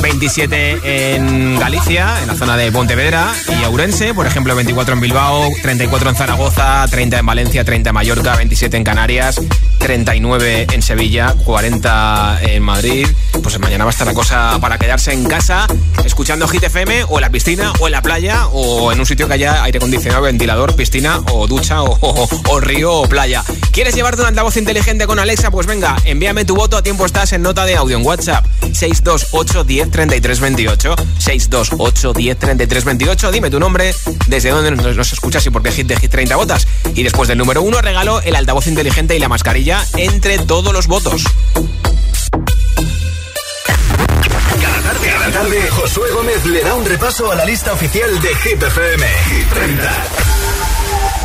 27 0.00 1.14
en 1.16 1.58
Galicia, 1.58 2.20
en 2.22 2.28
la 2.28 2.34
zona 2.34 2.56
de 2.56 2.72
Pontevedra 2.72 3.32
y 3.48 3.64
Ourense, 3.64 4.14
por 4.14 4.26
ejemplo, 4.26 4.54
24 4.54 4.94
en 4.94 5.00
Bilbao, 5.00 5.50
34 5.62 6.10
en 6.10 6.16
Zaragoza, 6.16 6.86
30 6.88 7.18
en 7.18 7.26
Valencia, 7.26 7.64
30 7.64 7.90
en 7.90 7.94
Mallorca, 7.94 8.36
27 8.36 8.76
en 8.76 8.84
Canarias, 8.84 9.40
39 9.80 10.66
en 10.72 10.82
Sevilla, 10.82 11.34
40 11.44 12.38
en 12.42 12.62
Madrid. 12.62 13.08
Pues 13.42 13.58
mañana 13.58 13.84
va 13.84 13.90
a 13.90 13.92
estar 13.92 14.06
la 14.06 14.14
cosa 14.14 14.58
para 14.60 14.78
quedarse 14.78 15.12
en 15.12 15.24
casa, 15.24 15.66
escuchando 16.04 16.46
Hit 16.46 16.62
FM, 16.62 17.04
o 17.08 17.18
en 17.18 17.22
la 17.22 17.30
piscina, 17.30 17.72
o 17.80 17.86
en 17.86 17.92
la 17.92 18.02
playa, 18.02 18.46
o 18.48 18.92
en 18.92 19.00
un 19.00 19.06
sitio 19.06 19.26
que 19.26 19.34
haya 19.34 19.62
aire 19.64 19.78
acondicionado, 19.78 20.22
ventilador, 20.22 20.76
piscina, 20.76 21.20
o 21.32 21.46
ducha, 21.46 21.82
o, 21.82 22.28
o 22.48 22.60
río, 22.60 22.92
o 22.92 23.08
playa. 23.08 23.42
¿Quieres 23.72 23.94
llevarte 23.94 24.22
un 24.22 24.28
altavoz 24.28 24.56
inteligente 24.56 25.06
con 25.06 25.18
Alexa? 25.18 25.50
Pues 25.50 25.66
venga, 25.66 25.96
envíame 26.04 26.44
tu 26.44 26.54
voto, 26.54 26.76
a 26.76 26.82
tiempo 26.82 27.06
estás 27.06 27.32
en 27.32 27.42
nota 27.42 27.64
de 27.64 27.76
audio 27.76 27.96
en 27.96 28.04
WhatsApp. 28.04 28.44
628 28.74 29.64
10 29.64 29.90
33 29.90 30.40
28. 30.40 30.94
628 31.18 32.12
10 32.12 32.38
33 32.38 32.84
28. 32.84 33.32
Dime 33.32 33.50
tu 33.50 33.60
nombre, 33.60 33.94
desde 34.26 34.50
dónde 34.50 34.70
nos, 34.70 35.12
escuchas 35.12 35.44
y 35.46 35.50
por 35.50 35.62
qué 35.62 35.72
hit 35.72 35.86
de 35.86 35.96
hit 35.96 36.10
30 36.10 36.36
votas. 36.36 36.66
Y 36.94 37.02
después 37.02 37.28
del 37.28 37.38
número 37.38 37.62
1 37.62 37.80
regalo 37.80 38.20
el 38.22 38.34
altavoz 38.36 38.66
inteligente 38.66 39.16
y 39.16 39.18
la 39.18 39.28
mascarilla 39.28 39.84
entre 39.96 40.38
todos 40.38 40.72
los 40.72 40.86
votos. 40.86 41.24
Cada 44.60 44.82
tarde, 44.82 45.08
cada 45.08 45.30
tarde, 45.30 45.70
Josué 45.70 46.10
Gómez 46.12 46.44
le 46.46 46.62
da 46.62 46.74
un 46.74 46.84
repaso 46.84 47.30
a 47.30 47.34
la 47.34 47.44
lista 47.44 47.72
oficial 47.72 48.20
de 48.20 48.34
Hit 48.36 48.62
FM. 48.62 49.06
Hit 49.06 49.48
30. 49.52 50.39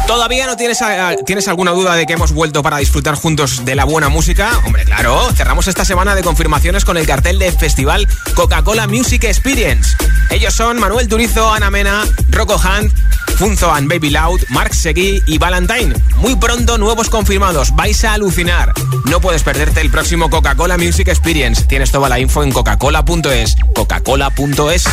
¿Todavía 0.08 0.46
no 0.46 0.56
tienes, 0.56 0.80
tienes 1.26 1.48
alguna 1.48 1.72
duda 1.72 1.96
de 1.96 2.06
que 2.06 2.14
hemos 2.14 2.32
vuelto 2.32 2.62
para 2.62 2.78
disfrutar 2.78 3.16
juntos 3.16 3.66
de 3.66 3.74
la 3.74 3.86
buena 3.86 4.08
música? 4.08 4.52
Hombre, 4.66 4.86
claro, 4.86 5.32
cerramos 5.34 5.68
esta 5.68 5.84
semana 5.84 6.14
de 6.14 6.22
confirmaciones 6.22 6.86
con 6.86 6.98
el 6.98 7.08
cartel 7.08 7.40
del 7.40 7.52
festival 7.54 8.08
Coca-Cola 8.36 8.88
Music 8.88 9.24
Experience. 9.24 9.98
Ellos 10.30 10.54
son 10.54 10.80
Manuel 10.80 11.08
Turizo, 11.08 11.52
Ana 11.52 11.72
Mena, 11.72 12.04
Rocco 12.30 12.56
Hunt, 12.56 12.94
Funzo 13.38 13.72
and 13.74 13.90
Baby 13.90 14.10
Loud, 14.10 14.42
Mark 14.50 14.74
Seguí 14.74 15.22
y 15.28 15.38
Valentine. 15.38 15.94
Muy 16.18 16.36
pronto 16.36 16.78
nuevos 16.78 17.10
confirmados, 17.10 17.76
vais 17.76 18.04
a 18.04 18.14
alucinar. 18.14 18.74
No 19.06 19.20
puedes 19.20 19.44
perderte 19.44 19.82
el 19.82 19.90
próximo 19.90 20.30
Coca-Cola 20.30 20.78
Music 20.78 21.08
Experience. 21.08 21.64
Tienes 21.66 21.92
toda 21.92 22.10
la 22.10 22.20
info 22.20 22.44
en 22.44 22.52
coca-cola.es. 22.52 23.56
Coca-Cola.es. 23.74 24.86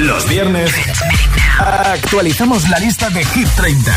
Los 0.00 0.28
viernes 0.28 0.72
actualizamos 1.58 2.68
la 2.68 2.78
lista 2.78 3.10
de 3.10 3.24
Hit 3.24 3.48
30 3.56 3.92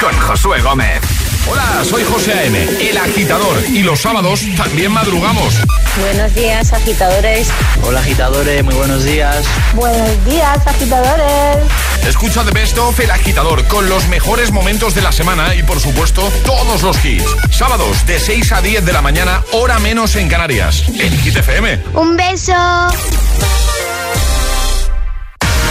con 0.00 0.18
Josué 0.20 0.60
Gómez. 0.62 1.15
Hola, 1.48 1.84
soy 1.84 2.02
José 2.04 2.32
A.M., 2.32 2.58
el 2.80 2.96
agitador, 2.98 3.62
y 3.68 3.82
los 3.82 4.00
sábados 4.00 4.44
también 4.56 4.90
madrugamos. 4.90 5.54
Buenos 6.00 6.34
días, 6.34 6.72
agitadores. 6.72 7.48
Hola, 7.82 8.00
agitadores, 8.00 8.64
muy 8.64 8.74
buenos 8.74 9.04
días. 9.04 9.44
Buenos 9.74 10.24
días, 10.24 10.66
agitadores. 10.66 11.58
Escucha 12.06 12.44
The 12.44 12.50
Best 12.50 12.76
of 12.78 12.98
El 12.98 13.10
Agitador 13.10 13.64
con 13.68 13.88
los 13.88 14.08
mejores 14.08 14.50
momentos 14.50 14.94
de 14.94 15.02
la 15.02 15.12
semana 15.12 15.54
y, 15.54 15.62
por 15.62 15.78
supuesto, 15.80 16.32
todos 16.44 16.82
los 16.82 17.04
hits. 17.04 17.24
Sábados 17.50 18.04
de 18.06 18.18
6 18.18 18.52
a 18.52 18.60
10 18.60 18.84
de 18.84 18.92
la 18.92 19.02
mañana, 19.02 19.44
hora 19.52 19.78
menos 19.78 20.16
en 20.16 20.28
Canarias, 20.28 20.84
en 20.88 21.16
Hit 21.18 21.36
FM. 21.36 21.82
Un 21.94 22.16
beso. 22.16 22.54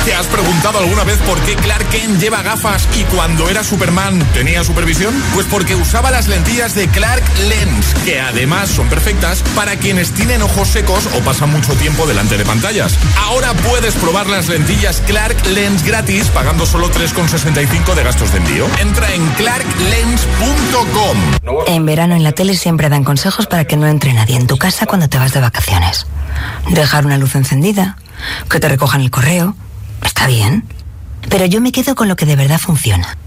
¿Te 0.05 0.13
has 0.13 0.27
preguntado 0.27 0.77
alguna 0.77 1.03
vez 1.03 1.17
por 1.25 1.41
qué 1.41 1.55
Clark 1.55 1.89
Kent 1.89 2.21
lleva 2.21 2.43
gafas 2.43 2.87
y 2.95 3.03
cuando 3.05 3.49
era 3.49 3.63
Superman 3.63 4.19
tenía 4.35 4.63
supervisión? 4.63 5.15
Pues 5.33 5.47
porque 5.49 5.73
usaba 5.73 6.11
las 6.11 6.27
lentillas 6.27 6.75
de 6.75 6.87
Clark 6.87 7.23
Lens, 7.49 7.95
que 8.05 8.21
además 8.21 8.69
son 8.69 8.87
perfectas 8.87 9.41
para 9.55 9.77
quienes 9.77 10.11
tienen 10.11 10.43
ojos 10.43 10.67
secos 10.67 11.09
o 11.15 11.21
pasan 11.21 11.51
mucho 11.51 11.73
tiempo 11.73 12.05
delante 12.05 12.37
de 12.37 12.45
pantallas. 12.45 12.93
Ahora 13.17 13.55
puedes 13.67 13.95
probar 13.95 14.27
las 14.27 14.47
lentillas 14.47 15.01
Clark 15.07 15.43
Lens 15.47 15.83
gratis 15.83 16.27
pagando 16.27 16.67
solo 16.67 16.91
3,65 16.91 17.95
de 17.95 18.03
gastos 18.03 18.31
de 18.31 18.37
envío. 18.37 18.67
Entra 18.79 19.11
en 19.11 19.27
clarklens.com. 19.29 21.17
En 21.65 21.83
verano 21.87 22.15
en 22.15 22.23
la 22.23 22.33
tele 22.33 22.55
siempre 22.55 22.89
dan 22.89 23.03
consejos 23.03 23.47
para 23.47 23.65
que 23.65 23.75
no 23.75 23.87
entre 23.87 24.13
nadie 24.13 24.35
en 24.35 24.45
tu 24.45 24.57
casa 24.57 24.85
cuando 24.85 25.09
te 25.09 25.17
vas 25.17 25.33
de 25.33 25.39
vacaciones. 25.39 26.05
Dejar 26.69 27.07
una 27.07 27.17
luz 27.17 27.33
encendida, 27.33 27.97
que 28.51 28.59
te 28.59 28.69
recojan 28.69 29.01
el 29.01 29.09
correo 29.09 29.55
Está 30.03 30.27
bien. 30.27 30.63
Pero 31.29 31.45
yo 31.45 31.61
me 31.61 31.71
quedo 31.71 31.95
con 31.95 32.07
lo 32.07 32.15
que 32.15 32.25
de 32.25 32.35
verdad 32.35 32.59
funciona. 32.59 33.17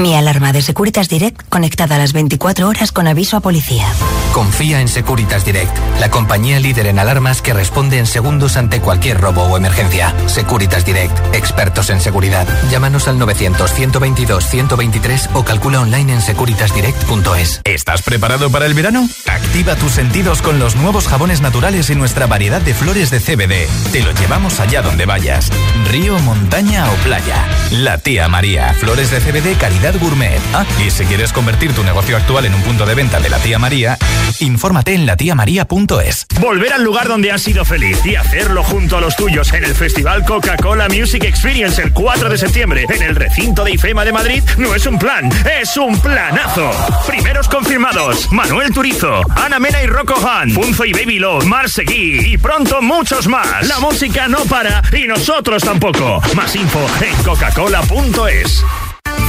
Mi 0.00 0.14
alarma 0.14 0.52
de 0.52 0.60
Securitas 0.60 1.08
Direct 1.08 1.48
conectada 1.48 1.96
a 1.96 1.98
las 1.98 2.12
24 2.12 2.68
horas 2.68 2.92
con 2.92 3.08
aviso 3.08 3.38
a 3.38 3.40
policía. 3.40 3.86
Confía 4.34 4.82
en 4.82 4.88
Securitas 4.88 5.46
Direct, 5.46 5.74
la 5.98 6.10
compañía 6.10 6.60
líder 6.60 6.88
en 6.88 6.98
alarmas 6.98 7.40
que 7.40 7.54
responde 7.54 7.98
en 7.98 8.04
segundos 8.04 8.58
ante 8.58 8.82
cualquier 8.82 9.18
robo 9.18 9.44
o 9.44 9.56
emergencia. 9.56 10.14
Securitas 10.26 10.84
Direct, 10.84 11.18
expertos 11.34 11.88
en 11.88 12.02
seguridad. 12.02 12.46
Llámanos 12.70 13.08
al 13.08 13.18
900-122-123 13.18 15.30
o 15.32 15.44
calcula 15.44 15.80
online 15.80 16.12
en 16.12 16.20
securitasdirect.es. 16.20 17.62
¿Estás 17.64 18.02
preparado 18.02 18.50
para 18.50 18.66
el 18.66 18.74
verano? 18.74 19.08
Activa 19.24 19.76
tus 19.76 19.92
sentidos 19.92 20.42
con 20.42 20.58
los 20.58 20.76
nuevos 20.76 21.08
jabones 21.08 21.40
naturales 21.40 21.88
y 21.88 21.94
nuestra 21.94 22.26
variedad 22.26 22.60
de 22.60 22.74
flores 22.74 23.10
de 23.10 23.20
CBD. 23.20 23.66
Te 23.92 24.02
lo 24.02 24.12
llevamos 24.12 24.60
allá 24.60 24.82
donde 24.82 25.06
vayas. 25.06 25.48
Río, 25.90 26.18
montaña 26.18 26.86
o 26.90 26.94
playa. 26.96 27.48
La 27.70 27.96
tía 27.96 28.28
María. 28.28 28.74
Flores 28.74 29.10
de 29.10 29.20
CBD 29.20 29.56
calidad 29.56 29.85
gourmet. 29.94 30.40
Ah, 30.52 30.64
y 30.84 30.90
si 30.90 31.04
quieres 31.04 31.32
convertir 31.32 31.72
tu 31.72 31.84
negocio 31.84 32.16
actual 32.16 32.46
en 32.46 32.54
un 32.54 32.62
punto 32.62 32.86
de 32.86 32.94
venta 32.94 33.20
de 33.20 33.30
la 33.30 33.38
tía 33.38 33.58
María, 33.58 33.98
infórmate 34.40 34.94
en 34.94 35.06
latiamaría.es. 35.06 36.26
Volver 36.40 36.72
al 36.72 36.82
lugar 36.82 37.08
donde 37.08 37.30
has 37.30 37.42
sido 37.42 37.64
feliz 37.64 38.04
y 38.04 38.16
hacerlo 38.16 38.62
junto 38.62 38.96
a 38.96 39.00
los 39.00 39.16
tuyos 39.16 39.52
en 39.52 39.64
el 39.64 39.74
Festival 39.74 40.24
Coca-Cola 40.24 40.88
Music 40.88 41.24
Experience 41.24 41.80
el 41.80 41.92
4 41.92 42.28
de 42.28 42.38
septiembre 42.38 42.86
en 42.88 43.02
el 43.02 43.14
recinto 43.14 43.64
de 43.64 43.72
IFEMA 43.72 44.04
de 44.04 44.12
Madrid 44.12 44.42
no 44.58 44.74
es 44.74 44.86
un 44.86 44.98
plan, 44.98 45.30
es 45.60 45.76
un 45.76 45.98
planazo. 46.00 46.70
Primeros 47.06 47.48
confirmados: 47.48 48.30
Manuel 48.32 48.72
Turizo, 48.72 49.20
Ana 49.36 49.58
Mena 49.58 49.82
y 49.82 49.86
Rocco 49.86 50.14
Han, 50.26 50.52
Punzo 50.52 50.84
y 50.84 50.92
Baby 50.92 51.18
Love, 51.18 51.44
Mar 51.44 51.68
Seguí 51.68 52.32
y 52.32 52.38
pronto 52.38 52.82
muchos 52.82 53.28
más. 53.28 53.66
La 53.68 53.78
música 53.78 54.28
no 54.28 54.44
para 54.44 54.82
y 54.92 55.06
nosotros 55.06 55.62
tampoco. 55.62 56.20
Más 56.34 56.54
info 56.56 56.86
en 57.00 57.22
coca-cola.es. 57.22 58.64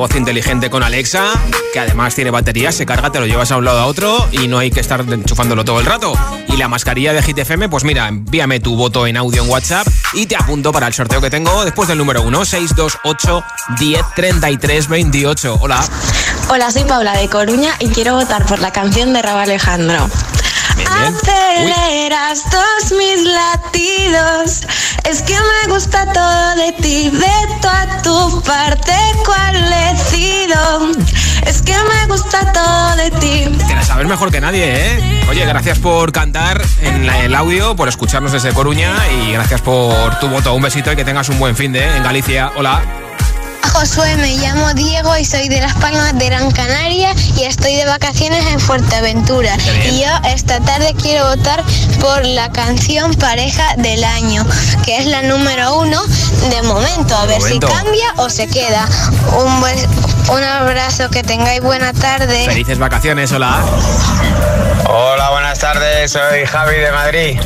Altavoz 0.00 0.16
inteligente 0.16 0.70
con 0.70 0.82
Alexa? 0.82 1.32
Que 1.74 1.80
además 1.80 2.14
tiene 2.14 2.30
batería, 2.30 2.72
se 2.72 2.86
carga, 2.86 3.12
te 3.12 3.20
lo 3.20 3.26
llevas 3.26 3.50
a 3.52 3.58
un 3.58 3.66
lado 3.66 3.80
a 3.80 3.86
otro 3.86 4.28
y 4.32 4.48
no 4.48 4.58
hay 4.58 4.70
que 4.70 4.80
estar 4.80 5.00
enchufándolo 5.00 5.64
todo 5.64 5.78
el 5.78 5.84
rato. 5.86 6.14
Y 6.48 6.56
la 6.56 6.68
mascarilla 6.68 7.12
de 7.12 7.22
Hit 7.22 7.38
FM, 7.38 7.68
pues 7.68 7.84
mira, 7.84 8.08
envíame 8.08 8.60
tu 8.60 8.76
voto 8.76 9.06
en 9.06 9.18
audio 9.18 9.42
en 9.42 9.50
WhatsApp 9.50 9.86
y 10.14 10.24
te 10.24 10.36
apunto 10.36 10.72
para 10.72 10.86
el 10.86 10.94
sorteo 10.94 11.20
que 11.20 11.28
tengo 11.28 11.64
después 11.64 11.86
del 11.88 11.98
número 11.98 12.22
1, 12.22 12.44
628 12.44 13.44
1033 13.78 14.88
28. 14.88 15.58
Hola. 15.60 15.84
Hola, 16.48 16.70
soy 16.70 16.84
Paula 16.84 17.16
de 17.18 17.28
Coruña 17.28 17.74
y 17.78 17.88
quiero 17.88 18.14
votar 18.14 18.46
por 18.46 18.60
la 18.60 18.72
canción 18.72 19.12
de 19.12 19.20
Raúl 19.20 19.40
Alejandro. 19.40 20.08
Aceleras 20.86 22.42
todos 22.50 22.92
mis 22.98 23.24
latidos. 23.24 24.62
Es 25.08 25.22
que 25.22 25.34
me 25.34 25.72
gusta 25.72 26.12
todo 26.12 26.54
de 26.56 26.72
ti, 26.72 27.10
de 27.10 27.60
toda 27.60 28.02
tu 28.02 28.42
parte 28.42 28.92
cual 29.24 29.70
decido. 29.70 30.92
Es 31.46 31.62
que 31.62 31.74
me 31.74 32.06
gusta 32.06 32.52
todo 32.52 32.96
de 32.96 33.10
ti. 33.12 33.58
Te 33.66 33.74
la 33.74 33.82
sabes 33.82 34.06
mejor 34.06 34.30
que 34.30 34.40
nadie, 34.40 34.64
¿eh? 34.64 35.24
Oye, 35.28 35.44
gracias 35.46 35.78
por 35.78 36.12
cantar 36.12 36.62
en 36.82 37.04
el 37.04 37.34
audio, 37.34 37.76
por 37.76 37.88
escucharnos 37.88 38.32
desde 38.32 38.52
Coruña 38.52 38.94
y 39.08 39.32
gracias 39.32 39.60
por 39.60 40.18
tu 40.18 40.28
voto. 40.28 40.54
Un 40.54 40.62
besito 40.62 40.92
y 40.92 40.96
que 40.96 41.04
tengas 41.04 41.28
un 41.28 41.38
buen 41.38 41.56
fin 41.56 41.72
de 41.72 41.96
en 41.96 42.02
Galicia. 42.02 42.52
Hola. 42.56 43.09
Josué, 43.72 44.16
me 44.16 44.36
llamo 44.36 44.74
Diego 44.74 45.16
y 45.16 45.24
soy 45.24 45.48
de 45.48 45.60
Las 45.60 45.74
Palmas 45.74 46.16
de 46.18 46.26
Gran 46.26 46.50
Canaria 46.50 47.14
y 47.36 47.44
estoy 47.44 47.76
de 47.76 47.84
vacaciones 47.86 48.44
en 48.46 48.60
Fuerteventura. 48.60 49.56
Y 49.90 50.00
yo 50.02 50.08
esta 50.28 50.60
tarde 50.60 50.94
quiero 51.00 51.26
votar 51.28 51.62
por 52.00 52.24
la 52.26 52.50
canción 52.52 53.14
Pareja 53.14 53.64
del 53.76 54.02
Año, 54.04 54.44
que 54.84 54.98
es 54.98 55.06
la 55.06 55.22
número 55.22 55.76
uno 55.78 56.02
de 56.50 56.62
momento. 56.62 57.16
A 57.16 57.26
ver 57.26 57.38
Momento. 57.40 57.68
si 57.68 57.72
cambia 57.74 58.12
o 58.16 58.28
se 58.28 58.48
queda. 58.48 58.86
Un, 59.44 59.60
buen- 59.60 59.88
un 60.30 60.42
abrazo, 60.42 61.08
que 61.10 61.22
tengáis 61.22 61.62
buena 61.62 61.92
tarde. 61.92 62.44
Felices 62.46 62.78
vacaciones, 62.78 63.32
hola. 63.32 63.60
Hola, 64.86 65.30
buenas 65.30 65.58
tardes, 65.58 66.10
soy 66.12 66.44
Javi 66.44 66.76
de 66.76 66.92
Madrid 66.92 67.40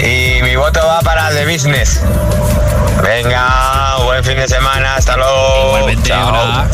y 0.00 0.42
mi 0.42 0.56
voto 0.56 0.80
va 0.84 1.00
para 1.00 1.30
The 1.30 1.46
Business. 1.50 2.00
Venga, 3.02 3.87
buen 4.22 4.36
fin 4.36 4.36
de 4.36 4.48
semana, 4.48 4.96
hasta 4.96 5.16
luego. 5.16 5.66
Igualmente, 5.68 6.12
hola. 6.12 6.68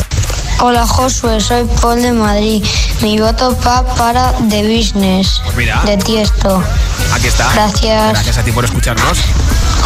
Hola 0.61 0.87
Josué, 0.87 1.39
soy 1.39 1.65
Paul 1.79 2.01
de 2.01 2.11
Madrid. 2.11 2.65
Mi 3.01 3.19
voto 3.19 3.55
va 3.65 3.85
para 3.95 4.33
The 4.49 4.63
Business 4.63 5.41
Mira. 5.55 5.81
de 5.85 5.97
Tiesto. 5.97 6.63
Aquí 7.13 7.27
está. 7.27 7.51
Gracias. 7.53 8.13
Gracias 8.13 8.37
a 8.39 8.43
ti 8.43 8.51
por 8.51 8.65
escucharnos. 8.65 9.19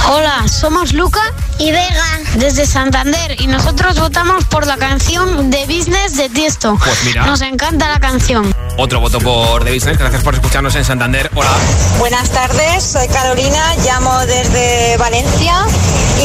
Hola, 0.07 0.47
somos 0.47 0.93
Luca 0.93 1.21
y 1.57 1.71
Vega 1.71 2.19
desde 2.35 2.65
Santander 2.65 3.35
y 3.41 3.47
nosotros 3.47 3.99
votamos 3.99 4.45
por 4.45 4.65
la 4.65 4.77
canción 4.77 5.49
de 5.49 5.65
Business 5.65 6.15
de 6.15 6.29
Tiesto. 6.29 6.77
Pues 6.77 7.03
mira. 7.03 7.25
Nos 7.25 7.41
encanta 7.41 7.89
la 7.89 7.99
canción. 7.99 8.53
Otro 8.77 8.99
voto 9.01 9.19
por 9.19 9.63
The 9.65 9.73
Business. 9.73 9.97
Gracias 9.97 10.23
por 10.23 10.33
escucharnos 10.33 10.73
en 10.75 10.85
Santander. 10.85 11.29
Hola. 11.35 11.49
Buenas 11.97 12.29
tardes, 12.29 12.83
soy 12.83 13.07
Carolina, 13.09 13.75
llamo 13.85 14.17
desde 14.25 14.95
Valencia 14.97 15.65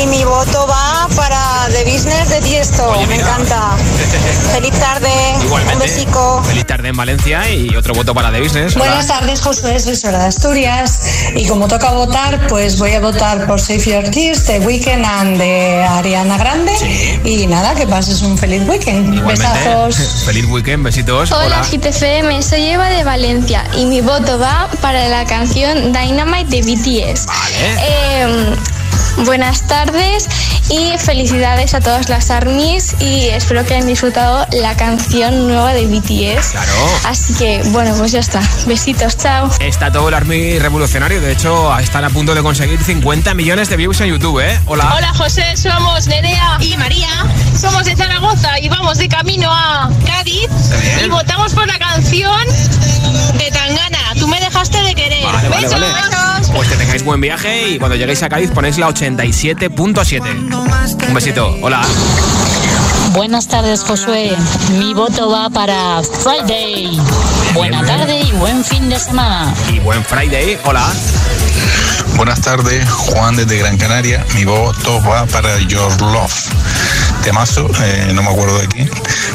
y 0.00 0.06
mi 0.06 0.22
voto 0.24 0.66
va 0.68 1.08
para 1.16 1.66
The 1.72 1.84
Business 1.84 2.28
de 2.30 2.40
Tiesto. 2.40 2.94
Me 3.08 3.16
encanta. 3.16 3.72
Feliz 4.52 4.72
tarde, 4.78 5.08
un 5.40 5.46
Igualmente. 5.46 5.84
besico. 5.84 6.42
Feliz 6.44 6.64
tarde 6.66 6.88
en 6.88 6.96
Valencia 6.96 7.50
y 7.50 7.74
otro 7.74 7.92
voto 7.92 8.14
para 8.14 8.30
The 8.30 8.40
Business. 8.40 8.76
Hola. 8.76 8.86
Buenas 8.86 9.06
tardes, 9.08 9.40
Josué, 9.40 9.80
soy 9.80 9.96
Sora 9.96 10.20
de 10.20 10.26
Asturias 10.26 11.00
y 11.34 11.46
como 11.48 11.66
toca 11.66 11.90
votar, 11.90 12.46
pues 12.46 12.78
voy 12.78 12.92
a 12.92 13.00
votar 13.00 13.46
por 13.46 13.60
Save 13.60 13.80
Your 13.84 14.10
Tears 14.10 14.46
de 14.46 14.60
Weekend 14.60 15.04
and 15.04 15.38
de 15.38 15.82
Ariana 15.82 16.38
Grande 16.38 16.72
y 17.24 17.48
nada, 17.48 17.74
que 17.74 17.86
pases 17.86 18.22
un 18.22 18.38
feliz 18.38 18.62
weekend. 18.68 19.12
Igualmente. 19.14 19.34
Besazos. 19.34 19.96
Feliz 20.24 20.46
weekend, 20.46 20.84
besitos. 20.84 21.32
Hola, 21.32 21.46
Hola. 21.46 21.62
GTFM, 21.62 22.33
soy 22.42 22.66
Eva 22.66 22.88
de 22.88 23.04
Valencia 23.04 23.64
y 23.76 23.84
mi 23.86 24.00
voto 24.00 24.38
va 24.38 24.68
para 24.80 25.08
la 25.08 25.24
canción 25.24 25.92
Dynamite 25.92 26.56
de 26.56 26.62
BTS. 26.62 27.26
Eh, 27.60 28.54
buenas 29.24 29.66
tardes 29.66 30.28
y 30.68 30.96
felicidades 30.98 31.74
a 31.74 31.80
todas 31.80 32.08
las 32.08 32.30
ARMYs 32.30 32.96
y 33.00 33.28
espero 33.28 33.64
que 33.64 33.74
hayan 33.74 33.86
disfrutado 33.86 34.46
la 34.52 34.76
canción 34.76 35.46
nueva 35.46 35.74
de 35.74 35.86
BTS. 35.86 36.50
Claro. 36.50 36.72
Así 37.04 37.34
que, 37.34 37.62
bueno, 37.66 37.94
pues 37.96 38.12
ya 38.12 38.20
está. 38.20 38.40
Besitos, 38.66 39.16
chao. 39.16 39.50
Está 39.60 39.92
todo 39.92 40.08
el 40.08 40.14
Army 40.14 40.58
revolucionario. 40.58 41.20
De 41.20 41.32
hecho, 41.32 41.76
están 41.78 42.04
a 42.04 42.10
punto 42.10 42.34
de 42.34 42.42
conseguir 42.42 42.82
50 42.82 43.34
millones 43.34 43.68
de 43.68 43.76
views 43.76 44.00
en 44.00 44.08
YouTube, 44.08 44.40
¿eh? 44.40 44.60
Hola. 44.66 44.94
Hola 44.96 45.14
José, 45.14 45.56
somos 45.56 46.06
Nerea 46.06 46.58
y 46.60 46.76
María. 46.76 47.08
Somos 47.58 47.84
de 47.84 47.94
Zaragoza 47.94 48.58
y 48.58 48.68
vamos 48.68 48.98
de 48.98 49.08
camino 49.08 49.50
a. 49.50 49.90
y 51.04 51.08
votamos 51.08 51.52
por 51.52 51.66
la 51.66 51.78
canción 51.78 52.40
de 53.36 53.50
Tangana. 53.50 53.98
Tú 54.18 54.28
me 54.28 54.40
dejaste 54.40 54.80
de 54.82 54.94
querer. 54.94 55.24
Vale, 55.24 55.48
vale, 55.48 55.66
Besos. 55.66 55.80
vale. 55.80 55.94
Pues 56.54 56.68
que 56.68 56.76
tengáis 56.76 57.04
buen 57.04 57.20
viaje 57.20 57.70
y 57.70 57.78
cuando 57.78 57.96
lleguéis 57.96 58.22
a 58.22 58.28
Cádiz 58.28 58.50
ponéis 58.50 58.78
la 58.78 58.88
87.7. 58.88 61.08
Un 61.08 61.14
besito. 61.14 61.56
Hola. 61.62 61.82
Buenas 63.12 63.48
tardes, 63.48 63.82
Josué. 63.82 64.32
Mi 64.78 64.94
voto 64.94 65.30
va 65.30 65.50
para 65.50 66.00
Friday. 66.02 66.98
Buena 67.52 67.84
tarde 67.84 68.20
y 68.20 68.32
buen 68.32 68.64
fin 68.64 68.88
de 68.88 68.98
semana. 68.98 69.52
Y 69.72 69.80
buen 69.80 70.04
Friday. 70.04 70.58
Hola. 70.64 70.84
Buenas 72.16 72.40
tardes, 72.40 72.88
Juan 72.88 73.36
desde 73.36 73.58
Gran 73.58 73.76
Canaria. 73.76 74.24
Mi 74.34 74.44
voto 74.44 75.02
va 75.02 75.26
para 75.26 75.58
Your 75.60 76.00
Love. 76.00 76.32
Temazo, 77.24 77.68
eh, 77.82 78.12
no 78.14 78.22
me 78.22 78.30
acuerdo 78.30 78.58
de 78.58 78.68
quién, 78.68 78.90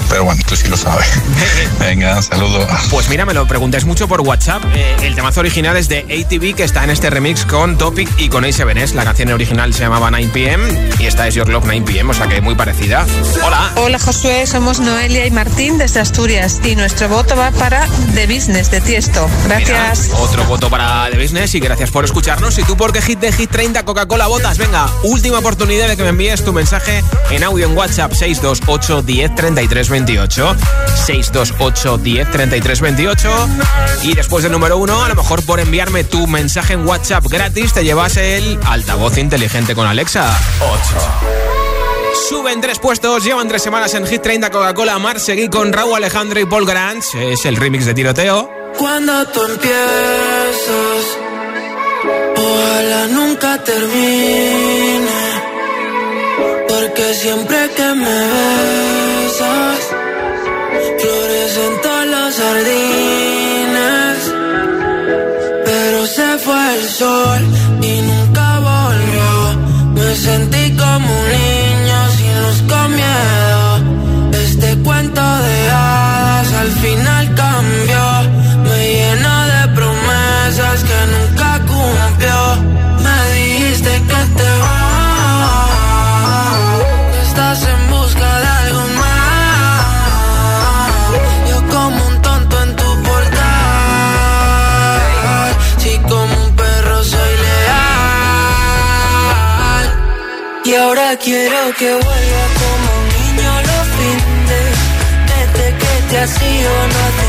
pero 0.10 0.26
bueno, 0.26 0.42
tú 0.48 0.56
sí 0.56 0.68
lo 0.68 0.76
sabes. 0.76 1.08
Venga, 1.80 2.22
saludos. 2.22 2.68
Pues 2.90 3.10
mira, 3.10 3.26
me 3.26 3.34
lo 3.34 3.48
preguntáis 3.48 3.86
mucho 3.86 4.08
por 4.08 4.22
WhatsApp. 4.22 4.64
Eh, 4.74 4.96
el 5.04 5.16
temazo 5.16 5.40
original 5.40 5.78
es 5.78 5.88
de 5.88 6.00
ATV, 6.00 6.56
que 6.56 6.64
está 6.64 6.84
en 6.84 6.90
este 6.90 7.10
remix 7.10 7.46
con 7.46 7.78
Topic 7.78 8.10
y 8.18 8.30
con 8.30 8.44
A7S. 8.44 8.94
La 8.94 9.06
canción 9.06 9.32
original 9.32 9.74
se 9.74 9.82
llamaba 9.82 10.10
9pm 10.10 11.00
y 11.00 11.06
esta 11.06 11.28
es 11.28 11.36
Your 11.36 11.48
Love 11.48 11.66
9pm, 11.66 12.10
o 12.10 12.14
sea 12.14 12.28
que 12.28 12.42
muy 12.42 12.56
parecida. 12.56 13.06
Hola. 13.46 13.72
Hola 13.76 14.00
Josué, 14.00 14.48
somos 14.48 14.80
Noelia 14.80 15.26
y 15.26 15.32
Martín 15.32 15.78
desde 15.78 16.00
Asturias 16.00 16.60
y 16.64 16.76
nuestro 16.76 17.08
voto 17.08 17.36
va 17.36 17.52
para 17.52 17.88
The 18.16 18.28
Business 18.28 18.72
de 18.72 18.82
Tiesto. 18.82 19.30
Gracias. 19.46 20.08
Mira, 20.08 20.20
otro 20.20 20.44
voto 20.46 20.70
para 20.70 21.10
The 21.12 21.22
Business 21.22 21.54
y 21.56 21.60
gracias 21.60 21.92
por 21.92 22.06
escucharnos. 22.06 22.58
¿Y 22.58 22.64
tú 22.64 22.76
por 22.76 22.92
qué 22.92 23.02
hit 23.02 23.20
de 23.20 23.32
Hit 23.32 23.52
30 23.52 23.86
Coca-Cola 23.86 24.28
votas? 24.28 24.58
Venga, 24.58 24.90
última 25.04 25.40
oportunidad 25.40 25.88
de 25.88 25.96
que 25.96 26.04
me 26.04 26.10
envíes 26.10 26.44
tu 26.44 26.54
mensaje 26.54 27.04
en 27.30 27.44
audio 27.44 27.68
en 27.68 27.78
WhatsApp 27.78 28.12
628 28.14 29.02
10 29.04 29.36
33 29.36 29.90
28. 30.06 30.56
628 31.06 31.98
10 31.98 32.32
33 32.32 32.82
28. 32.82 33.50
Y 34.04 34.14
después 34.14 34.44
del 34.44 34.52
número 34.52 34.78
uno, 34.78 35.04
a 35.04 35.10
lo 35.10 35.16
mejor 35.16 35.44
por 35.46 35.60
enviarme 35.60 36.04
tu 36.04 36.26
mensaje 36.28 36.74
en 36.74 36.88
WhatsApp 36.88 37.26
gratis, 37.28 37.74
te 37.74 37.84
llevas 37.84 38.18
el 38.18 38.60
altavoz 38.66 39.18
inteligente 39.18 39.76
con 39.76 39.88
Alexa. 39.88 40.38
8. 40.60 41.40
Suben 42.30 42.62
tres 42.62 42.80
puestos, 42.80 43.24
llevan 43.24 43.48
tres 43.48 43.62
semanas 43.62 43.94
en 43.94 44.06
Hit 44.06 44.22
30 44.22 44.50
Coca-Cola 44.50 44.98
Mar. 45.00 45.20
Seguí 45.20 45.50
con 45.50 45.74
Raúl 45.74 45.96
Alejandro 45.96 46.40
y 46.40 46.46
Paul 46.46 46.66
Grant. 46.66 47.04
Es 47.16 47.46
el 47.46 47.56
remix 47.56 47.86
de 47.86 47.94
tiroteo. 47.94 48.50
Cuando 48.78 49.26
tú 49.28 49.42
empiezas, 49.44 51.18
ojalá 52.38 53.08
nunca 53.08 53.64
termine. 53.64 55.10
Porque 56.68 57.14
siempre 57.14 57.70
que 57.76 57.94
me 57.96 58.06
besas, 58.06 59.79
jardines. 62.60 64.20
Pero 65.66 66.06
se 66.06 66.38
fue 66.40 66.76
el 66.76 66.84
sol 66.84 67.42
y 67.82 68.02
nunca 68.02 68.60
volvió. 68.60 69.30
Me 69.94 70.16
sentí 70.16 70.76
como 70.76 71.08
un 71.20 71.28
niño 71.40 72.00
sin 72.18 72.34
luz 72.44 72.62
con 72.72 72.96
miedo. 72.96 74.40
Este 74.44 74.78
cuento 74.84 75.22
de 75.22 75.70
hadas 75.70 76.54
al 76.54 76.72
final 76.84 77.36
cambió. 77.36 78.19
Ahora 100.80 101.18
quiero 101.18 101.58
que 101.78 101.92
vuelva 101.92 102.44
como 102.62 102.88
un 103.00 103.08
niño 103.18 103.52
lo 103.70 103.80
finde. 103.98 104.60
Desde 105.32 105.66
que 105.80 105.94
te 106.10 106.18
has 106.20 106.42
ido 106.42 106.72
no 106.92 107.00
hacen 107.08 107.29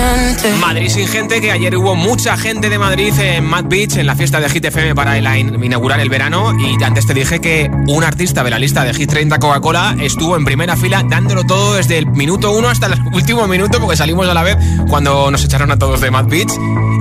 gente. 0.00 0.52
Madrid 0.60 0.88
sin 0.88 1.08
gente, 1.08 1.40
que 1.40 1.50
ayer 1.52 1.76
hubo 1.76 1.94
mucha 1.94 2.36
gente 2.36 2.68
de 2.68 2.78
Madrid 2.78 3.12
en 3.18 3.44
Mad 3.44 3.64
Beach, 3.68 3.96
en 3.96 4.06
la 4.06 4.14
fiesta 4.14 4.40
de 4.40 4.48
Hit 4.50 4.64
FM 4.66 4.94
para 4.94 5.16
el- 5.16 5.64
inaugurar 5.64 6.00
el 6.00 6.08
verano. 6.08 6.52
Y 6.58 6.82
antes 6.82 7.06
te 7.06 7.14
dije 7.14 7.40
que 7.40 7.70
un 7.88 8.04
artista 8.04 8.44
de 8.44 8.50
la 8.50 8.58
lista 8.58 8.84
de 8.84 8.92
Hit 8.94 9.10
30 9.10 9.38
Coca-Cola 9.38 9.96
estuvo 10.00 10.36
en 10.36 10.44
primera 10.44 10.76
fila 10.76 11.02
dándolo 11.08 11.44
todo 11.44 11.74
desde 11.74 11.98
el 11.98 12.06
minuto 12.06 12.50
uno 12.52 12.68
hasta 12.68 12.86
el 12.86 12.94
último 13.12 13.46
minuto, 13.48 13.80
porque 13.80 13.96
salimos 13.96 14.28
a 14.28 14.34
la 14.34 14.42
vez 14.42 14.56
cuando 14.88 15.30
nos 15.30 15.44
echaron 15.44 15.70
a 15.70 15.78
todos 15.78 16.00
de 16.00 16.10
Mad 16.10 16.26
Beach. 16.26 16.52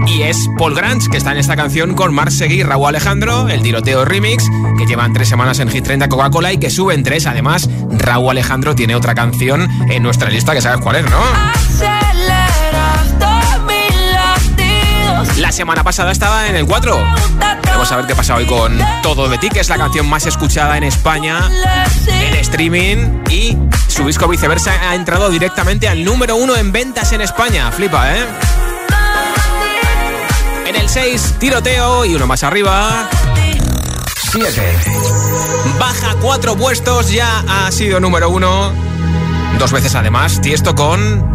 Y 0.08 0.22
es 0.22 0.38
Paul 0.58 0.76
Grange, 0.76 1.10
que 1.10 1.18
está 1.18 1.32
en 1.32 1.38
esta 1.38 1.56
canción 1.56 1.96
con 1.96 2.14
Marc 2.14 2.30
Seguí 2.32 2.56
y 2.60 2.64
Raúl 2.64 2.88
Alejandro, 2.90 3.50
el 3.50 3.62
tiroteo 3.64 4.06
remix, 4.06 4.46
que 4.78 4.86
llevan 4.86 5.14
tres 5.14 5.28
semanas 5.30 5.60
en 5.60 5.70
Hit 5.70 5.84
30 5.84 6.08
Coca-Cola 6.10 6.54
y 6.54 6.58
que 6.60 6.70
suben 6.70 7.04
tres. 7.04 7.26
Además, 7.26 7.68
Raúl 7.92 8.30
Alejandro 8.32 8.76
tiene 8.76 8.96
otra 8.96 9.16
canción 9.16 9.68
en 9.90 10.04
nuestra 10.04 10.30
lista 10.30 10.54
que 10.54 10.62
sabes 10.62 10.80
cuál 10.82 10.98
es, 10.98 11.06
¿no? 11.10 11.18
La 15.46 15.52
semana 15.52 15.84
pasada 15.84 16.12
estaba 16.12 16.48
en 16.48 16.56
el 16.56 16.66
4. 16.66 16.98
Vamos 17.66 17.92
a 17.92 17.98
ver 17.98 18.08
qué 18.08 18.16
pasa 18.16 18.34
hoy 18.34 18.48
con 18.48 18.80
Todo 19.04 19.30
de 19.30 19.38
ti, 19.38 19.48
que 19.50 19.60
es 19.60 19.70
la 19.70 19.78
canción 19.78 20.10
más 20.10 20.26
escuchada 20.26 20.76
en 20.76 20.84
España 20.84 21.48
en 22.08 22.34
streaming. 22.38 23.22
Y 23.30 23.56
su 23.88 24.08
disco 24.08 24.28
viceversa 24.28 24.72
ha 24.90 24.96
entrado 24.96 25.30
directamente 25.30 25.88
al 25.88 26.04
número 26.04 26.36
uno 26.36 26.56
en 26.56 26.72
ventas 26.72 27.12
en 27.12 27.22
España. 27.22 27.72
Flipa, 27.72 28.16
¿eh? 28.16 28.26
En 30.66 30.76
el 30.76 30.90
6, 30.90 31.36
tiroteo 31.38 32.06
y 32.06 32.16
uno 32.16 32.26
más 32.26 32.42
arriba. 32.42 33.08
7. 34.32 34.80
Baja 35.80 36.16
cuatro 36.24 36.56
puestos, 36.58 37.12
ya 37.12 37.44
ha 37.48 37.72
sido 37.72 38.00
número 38.00 38.32
uno. 38.32 38.74
Dos 39.60 39.72
veces 39.72 39.94
además, 39.94 40.42
Tiesto 40.42 40.74
con 40.74 41.35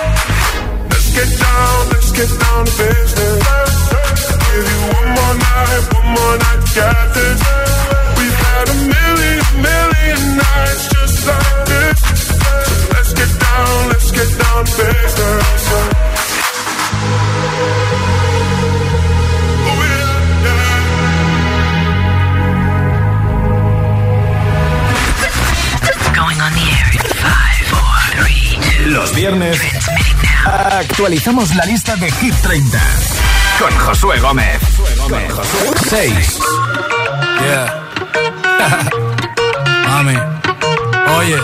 Let's 1.13 1.27
get 1.27 1.39
down, 1.43 1.89
let's 1.89 2.11
get 2.13 2.29
down 2.39 2.65
to 2.65 2.71
business. 2.71 3.43
Give 4.47 4.63
you 4.63 4.79
one 4.95 5.09
more 5.11 5.35
night, 5.43 5.83
one 5.91 6.07
more 6.15 6.35
night, 6.39 6.63
got 6.71 7.13
this. 7.13 7.41
We've 8.15 8.37
had 8.47 8.69
a 8.69 8.77
million, 8.95 9.43
million 9.59 10.19
nights 10.39 10.87
just 10.87 11.27
like 11.27 11.67
this. 11.67 11.99
So 12.31 12.51
let's 12.95 13.11
get 13.11 13.27
down, 13.27 13.89
let's 13.89 14.11
get 14.11 14.29
down 14.39 14.63
to 14.63 14.71
business. 14.71 15.61
Los 28.87 29.13
viernes 29.13 29.59
actualizamos 30.45 31.55
la 31.55 31.65
lista 31.65 31.95
de 31.95 32.11
Hit 32.11 32.35
30 32.41 32.79
con 33.59 33.77
Josué 33.79 34.19
Gómez. 34.19 34.59
Con 35.09 35.29
Josué 35.29 35.71
6. 35.89 36.39
Yeah. 37.41 37.87
Mami, 39.87 40.17
oye, 41.17 41.37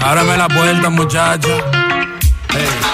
ábreme 0.00 0.36
la 0.36 0.48
puerta, 0.48 0.90
muchacho. 0.90 1.48
Hey. 2.50 2.91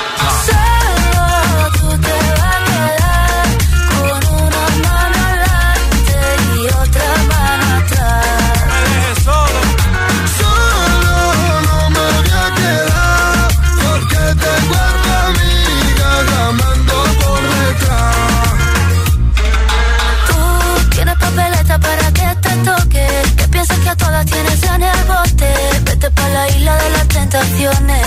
Tienes 24.30 24.62
en 24.62 24.82
el 24.82 25.04
bote. 25.04 25.50
Vete 25.84 26.10
pa' 26.10 26.28
la 26.28 26.48
isla 26.48 26.74
de 26.82 26.90
las 26.90 27.08
tentaciones. 27.08 28.06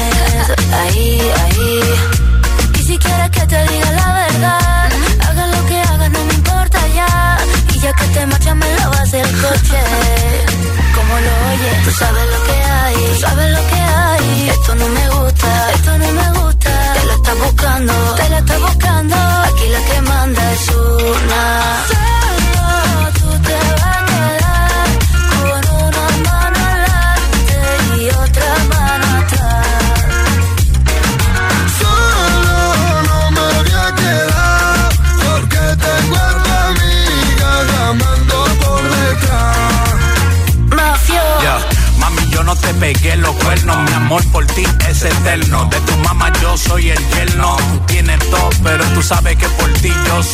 Ahí, 0.82 1.22
ahí. 1.44 1.80
Y 2.80 2.84
si 2.84 2.98
quieres 2.98 3.30
que 3.32 3.42
te 3.52 3.60
diga 3.68 3.92
la 3.92 4.14
verdad, 4.14 4.61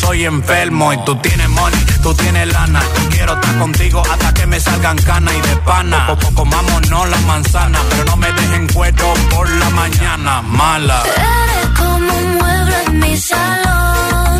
soy 0.08 0.26
enfermo. 0.26 0.93
Y 0.93 0.97
tú 1.05 1.16
tienes 1.18 1.49
money, 1.49 1.86
tú 2.01 2.14
tienes 2.14 2.47
lana. 2.53 2.82
Quiero 3.12 3.34
estar 3.34 3.58
contigo 3.60 4.01
hasta 4.12 4.34
que 4.34 4.45
me 4.47 4.60
salgan 4.60 4.97
canas 4.97 5.34
y 5.36 5.41
de 5.47 5.55
pana. 5.58 6.08
Poco 6.08 6.34
comámonos 6.34 7.10
las 7.10 7.24
manzanas, 7.24 7.82
pero 7.89 8.03
no 8.05 8.16
me 8.18 8.32
dejen 8.32 8.68
cuero 8.74 9.14
por 9.30 9.49
la 9.49 9.70
mañana. 9.82 10.41
Mala. 10.41 11.03
Eres 11.03 11.68
como 11.80 12.14
un 12.22 12.38
mueble 12.38 12.78
en 12.88 12.99
mi 12.99 13.18
salón, 13.18 14.38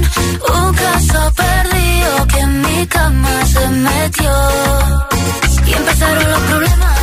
un 0.56 0.74
caso 0.74 1.20
perdido 1.44 2.28
que 2.32 2.40
en 2.40 2.62
mi 2.62 2.88
cama 2.88 3.46
se 3.54 3.68
metió. 3.68 4.34
Y 5.66 5.74
empezaron 5.74 6.32
los 6.34 6.42
problemas, 6.52 6.98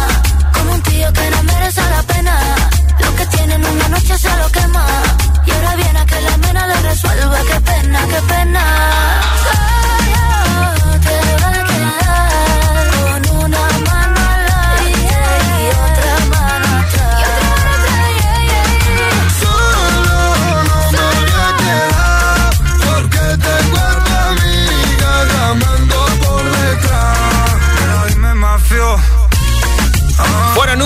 como 0.55 0.73
un 0.73 0.83
tío 0.83 1.13
que 1.13 1.31
no 1.33 1.43
merece 1.43 1.83
la 1.97 2.03
pena. 2.03 2.35
Lo 3.05 3.17
que 3.17 3.27
tiene 3.27 3.55
en 3.55 3.65
una 3.67 3.89
noche 3.89 4.19
se 4.19 4.37
lo 4.41 4.49
quema. 4.57 4.87
Y 5.47 5.51
ahora 5.51 5.77
viene 5.77 5.99
a 5.99 6.07
que 6.07 6.21
la 6.21 6.37
mena 6.39 6.67
le 6.67 6.75
resuelva, 6.83 7.39
qué 7.51 7.61
pena, 7.61 8.01
qué 8.09 8.21
pena. 8.35 8.65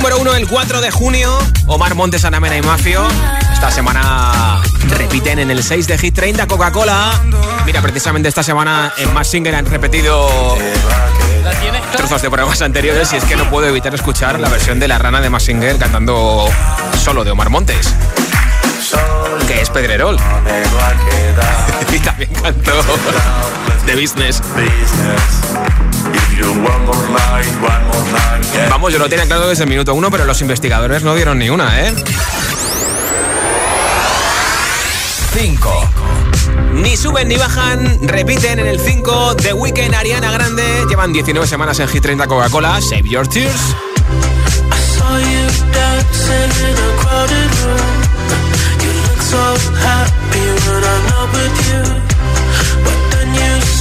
Número 0.08 0.22
uno 0.22 0.34
el 0.36 0.48
4 0.48 0.80
de 0.80 0.90
junio, 0.90 1.38
Omar 1.66 1.94
Montes, 1.94 2.24
Anamena 2.24 2.56
y 2.56 2.62
Mafio. 2.62 3.06
Esta 3.52 3.70
semana 3.70 4.62
repiten 4.88 5.38
en 5.38 5.50
el 5.50 5.62
6 5.62 5.86
de 5.86 5.98
Hit 5.98 6.14
30 6.14 6.46
Coca-Cola. 6.46 7.12
Mira, 7.66 7.82
precisamente 7.82 8.26
esta 8.26 8.42
semana 8.42 8.94
en 8.96 9.12
Más 9.12 9.28
Singer 9.28 9.54
han 9.54 9.66
repetido 9.66 10.56
trozos 11.94 12.22
de 12.22 12.30
programas 12.30 12.62
anteriores 12.62 13.12
y 13.12 13.16
es 13.16 13.24
que 13.24 13.36
no 13.36 13.50
puedo 13.50 13.66
evitar 13.66 13.94
escuchar 13.94 14.40
la 14.40 14.48
versión 14.48 14.80
de 14.80 14.88
la 14.88 14.96
rana 14.96 15.20
de 15.20 15.28
Massinger 15.28 15.76
cantando 15.76 16.48
solo 17.04 17.22
de 17.22 17.32
Omar 17.32 17.50
Montes. 17.50 17.94
Que 19.46 19.60
es 19.60 19.68
Pedrerol. 19.68 20.16
y 21.92 21.98
también 21.98 22.30
cantó 22.32 22.72
The 23.84 23.94
Business. 23.94 24.40
Vamos, 28.70 28.92
yo 28.92 28.98
lo 28.98 29.08
tenía 29.08 29.26
claro 29.26 29.48
desde 29.48 29.64
el 29.64 29.70
minuto 29.70 29.94
uno, 29.94 30.10
pero 30.10 30.24
los 30.24 30.40
investigadores 30.40 31.02
no 31.02 31.14
dieron 31.14 31.38
ni 31.38 31.50
una, 31.50 31.80
¿eh? 31.80 31.94
5. 35.34 35.90
Ni 36.74 36.96
suben 36.96 37.28
ni 37.28 37.36
bajan, 37.36 37.98
repiten 38.08 38.58
en 38.58 38.66
el 38.66 38.80
5 38.80 39.36
The 39.36 39.52
Weekend 39.52 39.94
Ariana 39.94 40.30
Grande. 40.30 40.84
Llevan 40.88 41.12
19 41.12 41.46
semanas 41.46 41.78
en 41.80 41.88
Hit 41.88 42.02
30 42.02 42.26
Coca-Cola. 42.26 42.80
Save 42.80 43.08
Your 43.08 43.26
Tears. 43.26 43.74
saw 44.98 45.18
you 45.18 45.48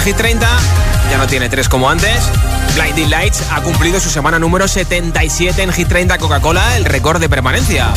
En 0.00 0.06
Hit 0.06 0.16
30, 0.16 0.48
ya 1.10 1.18
no 1.18 1.26
tiene 1.26 1.48
tres 1.48 1.68
como 1.68 1.90
antes. 1.90 2.30
Blinding 2.74 3.10
Lights 3.10 3.42
ha 3.50 3.60
cumplido 3.62 4.00
su 4.00 4.08
semana 4.08 4.38
número 4.38 4.68
77 4.68 5.62
en 5.62 5.72
Hit 5.72 5.88
30 5.88 6.18
Coca-Cola, 6.18 6.76
el 6.76 6.84
récord 6.84 7.20
de 7.20 7.28
permanencia. 7.28 7.92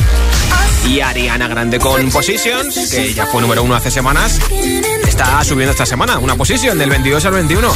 Y 0.88 1.00
Ariana 1.02 1.48
Grande 1.48 1.80
con 1.80 2.10
Positions, 2.12 2.90
que 2.92 3.14
ya 3.14 3.26
fue 3.28 3.42
número 3.42 3.64
uno 3.64 3.76
hace 3.76 3.92
semanas, 3.92 4.40
está 5.08 5.44
subiendo 5.44 5.72
esta 5.72 5.86
semana, 5.86 6.20
una 6.20 6.36
posición 6.36 6.78
del 6.78 6.90
22 6.90 7.26
al 7.26 7.34
21. 7.34 7.74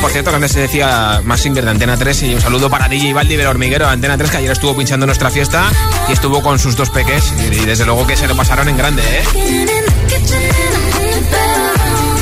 Por 0.00 0.10
cierto, 0.10 0.30
que 0.30 0.36
antes 0.36 0.52
se 0.52 0.60
decía 0.60 1.20
más 1.24 1.40
singer 1.40 1.64
de 1.64 1.70
Antena 1.70 1.96
3 1.96 2.22
y 2.24 2.34
un 2.34 2.40
saludo 2.40 2.68
para 2.70 2.88
DJ 2.88 3.14
Valdi 3.14 3.36
del 3.36 3.46
Hormiguero 3.46 3.88
Antena 3.88 4.16
3 4.18 4.30
que 4.30 4.36
ayer 4.38 4.50
estuvo 4.50 4.76
pinchando 4.76 5.06
nuestra 5.06 5.30
fiesta 5.30 5.70
y 6.08 6.12
estuvo 6.12 6.42
con 6.42 6.58
sus 6.58 6.76
dos 6.76 6.90
peques 6.90 7.32
y, 7.40 7.64
desde 7.64 7.84
luego 7.84 8.06
que 8.06 8.16
se 8.16 8.26
lo 8.26 8.36
pasaron 8.36 8.68
en 8.68 8.76
grande, 8.76 9.02
¿eh? 9.02 9.24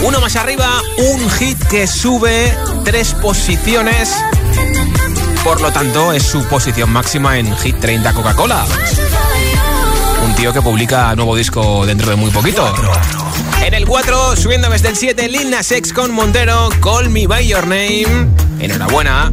Uno 0.03 0.21
más 0.21 0.35
arriba, 0.35 0.69
un 0.99 1.31
hit 1.31 1.59
que 1.69 1.87
sube 1.87 2.53
tres 2.85 3.15
posiciones. 3.15 4.13
Por 5.45 5.61
lo 5.61 5.71
tanto, 5.73 6.13
es 6.13 6.25
su 6.25 6.45
posición 6.47 6.91
máxima 6.91 7.39
en 7.39 7.57
Hit 7.57 7.79
30 7.79 8.13
Coca-Cola. 8.13 8.65
Un 10.25 10.35
tío 10.35 10.53
que 10.53 10.61
publica 10.61 11.15
nuevo 11.15 11.37
disco 11.37 11.87
dentro 11.87 12.11
de 12.11 12.17
muy 12.17 12.31
poquito. 12.31 12.75
En 13.65 13.75
el 13.75 13.87
4, 13.87 14.35
subiendo 14.35 14.69
desde 14.71 14.89
el 14.89 14.97
7, 14.97 15.29
Lil 15.29 15.51
Nas 15.51 15.71
X 15.71 15.93
con 15.93 16.11
Montero, 16.11 16.69
Call 16.83 17.09
Me 17.11 17.29
By 17.29 17.47
Your 17.47 17.67
Name. 17.67 18.27
Enhorabuena. 18.59 19.33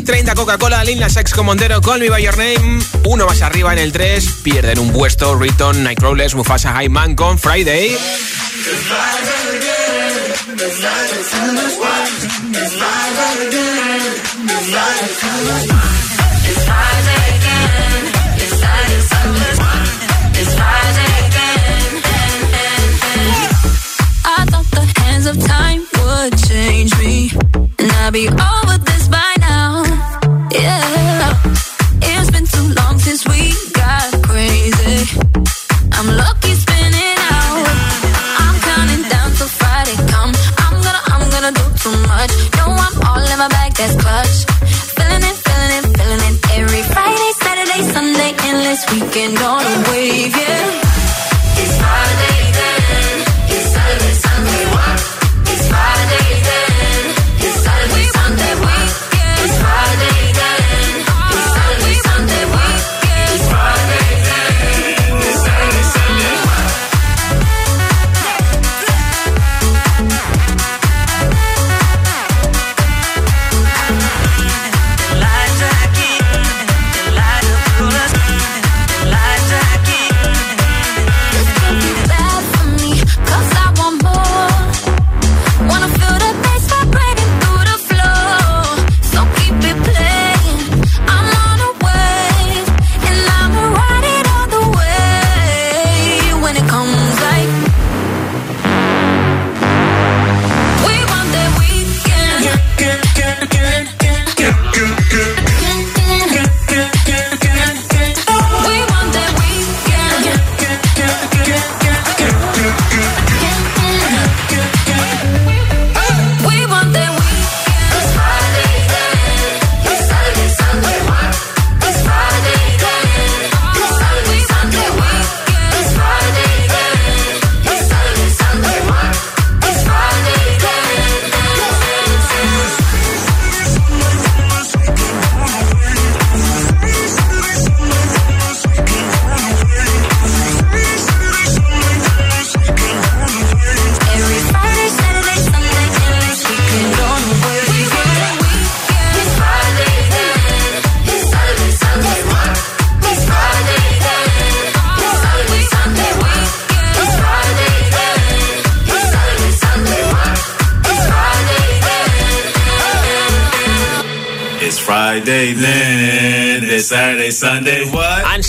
Hit 0.00 0.06
30 0.06 0.34
Coca-Cola, 0.34 0.82
Lil 0.82 0.98
Nas 0.98 1.14
X 1.14 1.34
con 1.34 1.44
Montero, 1.44 1.82
Call 1.82 2.00
Me 2.00 2.08
By 2.08 2.22
Your 2.22 2.38
Name. 2.38 2.78
Uno 3.04 3.26
más 3.26 3.42
arriba 3.42 3.74
en 3.74 3.78
el 3.78 3.92
3, 3.92 4.36
pierden 4.42 4.78
un 4.78 4.94
puesto, 4.94 5.38
Riton, 5.38 5.84
Nightcrawlers, 5.84 6.34
Mufasa 6.34 6.72
Highman 6.80 7.14
con 7.14 7.38
Friday. 7.38 7.98
I 24.24 24.44
thought 24.46 24.64
the 24.70 25.00
hands 25.02 25.26
of 25.26 25.38
time 25.46 25.84
would 25.98 26.38
change 26.48 26.96
me, 26.98 27.30
and 27.78 28.12
be 28.14 28.28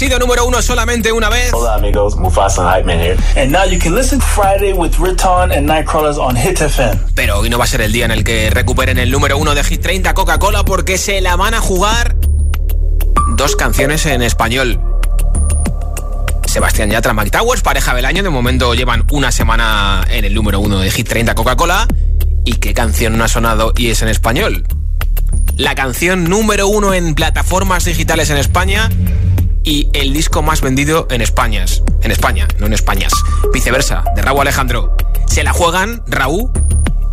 sido 0.02 0.18
número 0.18 0.48
uno 0.48 0.64
solamente 0.64 1.12
una 1.12 1.30
vez. 1.30 1.54
Hola 1.54 1.76
amigos, 1.76 2.16
Mufasa 2.16 2.74
Hype 2.74 2.86
Man 2.86 3.00
here. 3.00 3.16
And 3.36 3.52
now 3.52 3.66
you 3.66 3.78
can 3.78 3.94
listen 3.94 4.20
Friday 4.20 4.74
with 4.74 4.94
Riton 4.98 5.52
and 5.52 5.70
Nightcrawlers 5.70 6.18
on 6.18 6.36
Hit 6.36 6.60
FM. 6.60 7.00
Pero 7.14 7.38
hoy 7.38 7.52
no 7.52 7.60
va 7.60 7.66
a 7.66 7.68
ser 7.68 7.82
el 7.82 7.92
día 7.92 8.06
en 8.06 8.12
el 8.12 8.24
que 8.24 8.50
recuperen 8.50 8.98
el 8.98 9.12
número 9.12 9.38
uno 9.38 9.54
de 9.54 9.64
Hit 9.64 9.80
30 9.80 10.16
Coca-Cola 10.16 10.66
porque 10.66 10.98
se 10.98 11.22
la 11.22 11.36
van 11.36 11.54
a 11.54 11.62
jugar 11.62 12.16
dos 13.38 13.56
canciones 13.56 14.08
en 14.08 14.24
español. 14.24 14.82
Sebastián 16.48 16.90
Yatra, 16.90 17.14
Mike 17.14 17.30
Towers, 17.30 17.62
pareja 17.62 17.94
del 17.94 18.06
año. 18.06 18.24
De 18.24 18.32
momento 18.32 18.74
llevan 18.74 19.06
una 19.12 19.32
semana 19.32 20.04
en 20.10 20.26
el 20.26 20.34
número 20.34 20.60
uno 20.60 20.80
de 20.80 20.90
Hit 20.90 21.10
30 21.10 21.36
Coca-Cola. 21.36 21.86
¿Y 22.44 22.54
qué 22.54 22.74
canción 22.74 23.20
no 23.20 23.24
ha 23.24 23.28
sonado 23.28 23.72
y 23.78 23.92
es 23.92 24.02
en 24.02 24.08
español? 24.08 24.66
La 25.58 25.76
canción 25.76 26.24
número 26.24 26.68
uno 26.68 26.96
en 26.96 27.14
plataformas 27.14 27.86
digitales 27.86 28.32
en 28.32 28.38
España 28.38 28.90
y 29.64 29.90
el 29.94 30.14
disco 30.14 30.42
más 30.42 30.62
vendido 30.62 31.08
en 31.10 31.22
España. 31.22 31.66
En 32.02 32.12
España, 32.12 32.48
no 32.60 32.66
en 32.66 32.74
Españas. 32.74 33.14
Viceversa, 33.54 34.04
de 34.16 34.22
Raúl 34.22 34.42
Alejandro. 34.42 34.96
Se 35.28 35.44
la 35.44 35.54
juegan 35.54 36.04
Raúl 36.08 36.50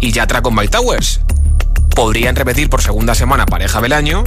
y 0.00 0.12
Yatra 0.12 0.42
con 0.42 0.54
Mike 0.54 0.68
Towers. 0.68 1.20
Podrían 1.94 2.36
repetir 2.36 2.70
por 2.70 2.82
segunda 2.82 3.14
semana 3.14 3.46
pareja 3.46 3.80
del 3.80 3.92
año 3.92 4.24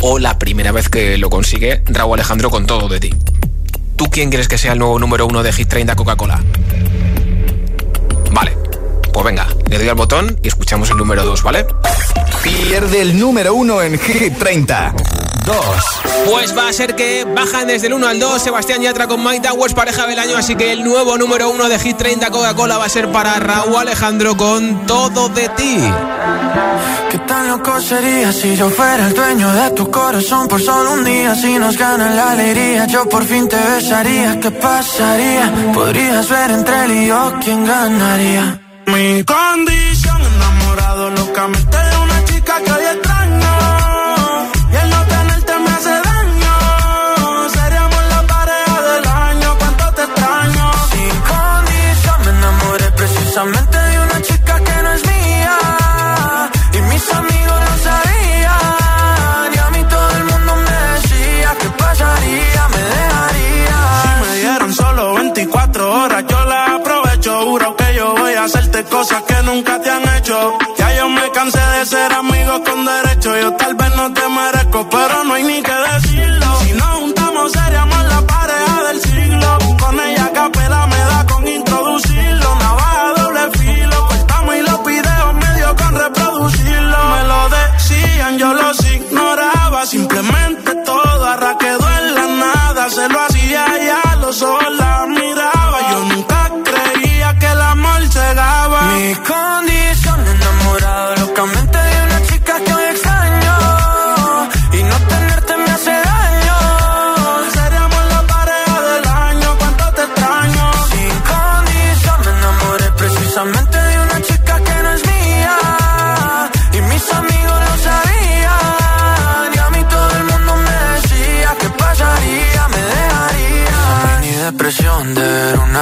o 0.00 0.18
la 0.18 0.38
primera 0.38 0.72
vez 0.72 0.88
que 0.88 1.18
lo 1.18 1.30
consigue 1.30 1.82
Raúl 1.86 2.14
Alejandro 2.14 2.50
con 2.50 2.66
todo 2.66 2.88
de 2.88 3.00
ti. 3.00 3.14
¿Tú 3.96 4.06
quién 4.10 4.30
crees 4.30 4.48
que 4.48 4.58
sea 4.58 4.72
el 4.72 4.78
nuevo 4.78 4.98
número 4.98 5.26
uno 5.26 5.42
de 5.42 5.52
Hit 5.52 5.68
30 5.68 5.94
Coca-Cola? 5.96 6.42
Vale, 8.32 8.56
pues 9.14 9.24
venga, 9.24 9.46
le 9.70 9.78
doy 9.78 9.88
al 9.88 9.94
botón 9.94 10.36
y 10.42 10.48
escuchamos 10.48 10.90
el 10.90 10.96
número 10.96 11.24
2, 11.24 11.44
¿vale? 11.44 11.64
Pierde 12.42 13.00
el 13.00 13.18
número 13.18 13.54
uno 13.54 13.80
en 13.80 13.96
Hit 13.96 14.36
30. 14.36 14.92
2. 15.46 15.56
Pues 16.26 16.56
va 16.56 16.68
a 16.68 16.72
ser 16.72 16.96
que 16.96 17.24
bajan 17.24 17.68
desde 17.68 17.86
el 17.86 17.92
1 17.92 18.08
al 18.08 18.18
2 18.18 18.42
Sebastián 18.42 18.82
Yatra 18.82 19.06
con 19.06 19.22
Mike 19.22 19.46
Towers, 19.46 19.74
pareja 19.74 20.06
del 20.06 20.18
año 20.18 20.36
Así 20.36 20.56
que 20.56 20.72
el 20.72 20.82
nuevo 20.82 21.16
número 21.18 21.50
1 21.50 21.68
de 21.68 21.78
Hit 21.78 21.96
30 21.98 22.30
Coca-Cola 22.30 22.78
va 22.78 22.86
a 22.86 22.88
ser 22.88 23.12
para 23.12 23.38
Raúl 23.38 23.76
Alejandro 23.76 24.36
con 24.36 24.86
Todo 24.86 25.28
de 25.28 25.48
ti 25.50 25.78
¿Qué 27.10 27.18
tan 27.18 27.46
loco 27.46 27.80
sería 27.80 28.32
si 28.32 28.56
yo 28.56 28.68
fuera 28.70 29.06
el 29.06 29.14
dueño 29.14 29.52
de 29.52 29.70
tu 29.70 29.88
corazón 29.90 30.48
por 30.48 30.60
solo 30.60 30.94
un 30.94 31.04
día? 31.04 31.34
Si 31.36 31.56
nos 31.58 31.78
gana 31.78 32.12
la 32.12 32.32
alegría, 32.32 32.86
yo 32.86 33.08
por 33.08 33.24
fin 33.24 33.48
te 33.48 33.56
besaría. 33.56 34.40
¿Qué 34.40 34.50
pasaría? 34.50 35.72
Podrías 35.72 36.28
ver 36.28 36.50
entre 36.50 36.84
él 36.84 36.90
y 36.90 37.06
yo 37.06 37.34
quién 37.40 37.64
ganaría. 37.64 38.63
Mi 38.86 39.24
condición 39.24 40.20
enamorado 40.22 41.10
locamente 41.10 41.76
de 41.76 41.96
una 41.96 42.24
chica 42.24 42.60
que 42.62 42.72
hoy 42.72 42.84
extraño. 42.84 43.23
Cosas 68.84 69.22
que 69.22 69.42
nunca 69.42 69.80
te 69.80 69.90
han 69.90 70.02
hecho. 70.16 70.58
Ya 70.78 70.96
yo 70.96 71.08
me 71.08 71.30
cansé 71.32 71.58
de 71.58 71.86
ser 71.86 72.12
amigo 72.12 72.62
con 72.64 72.84
derecho. 72.84 73.36
Yo 73.36 73.52
tal 73.54 73.74
vez 73.74 73.96
no 73.96 74.12
te 74.12 74.28
merezco, 74.28 74.53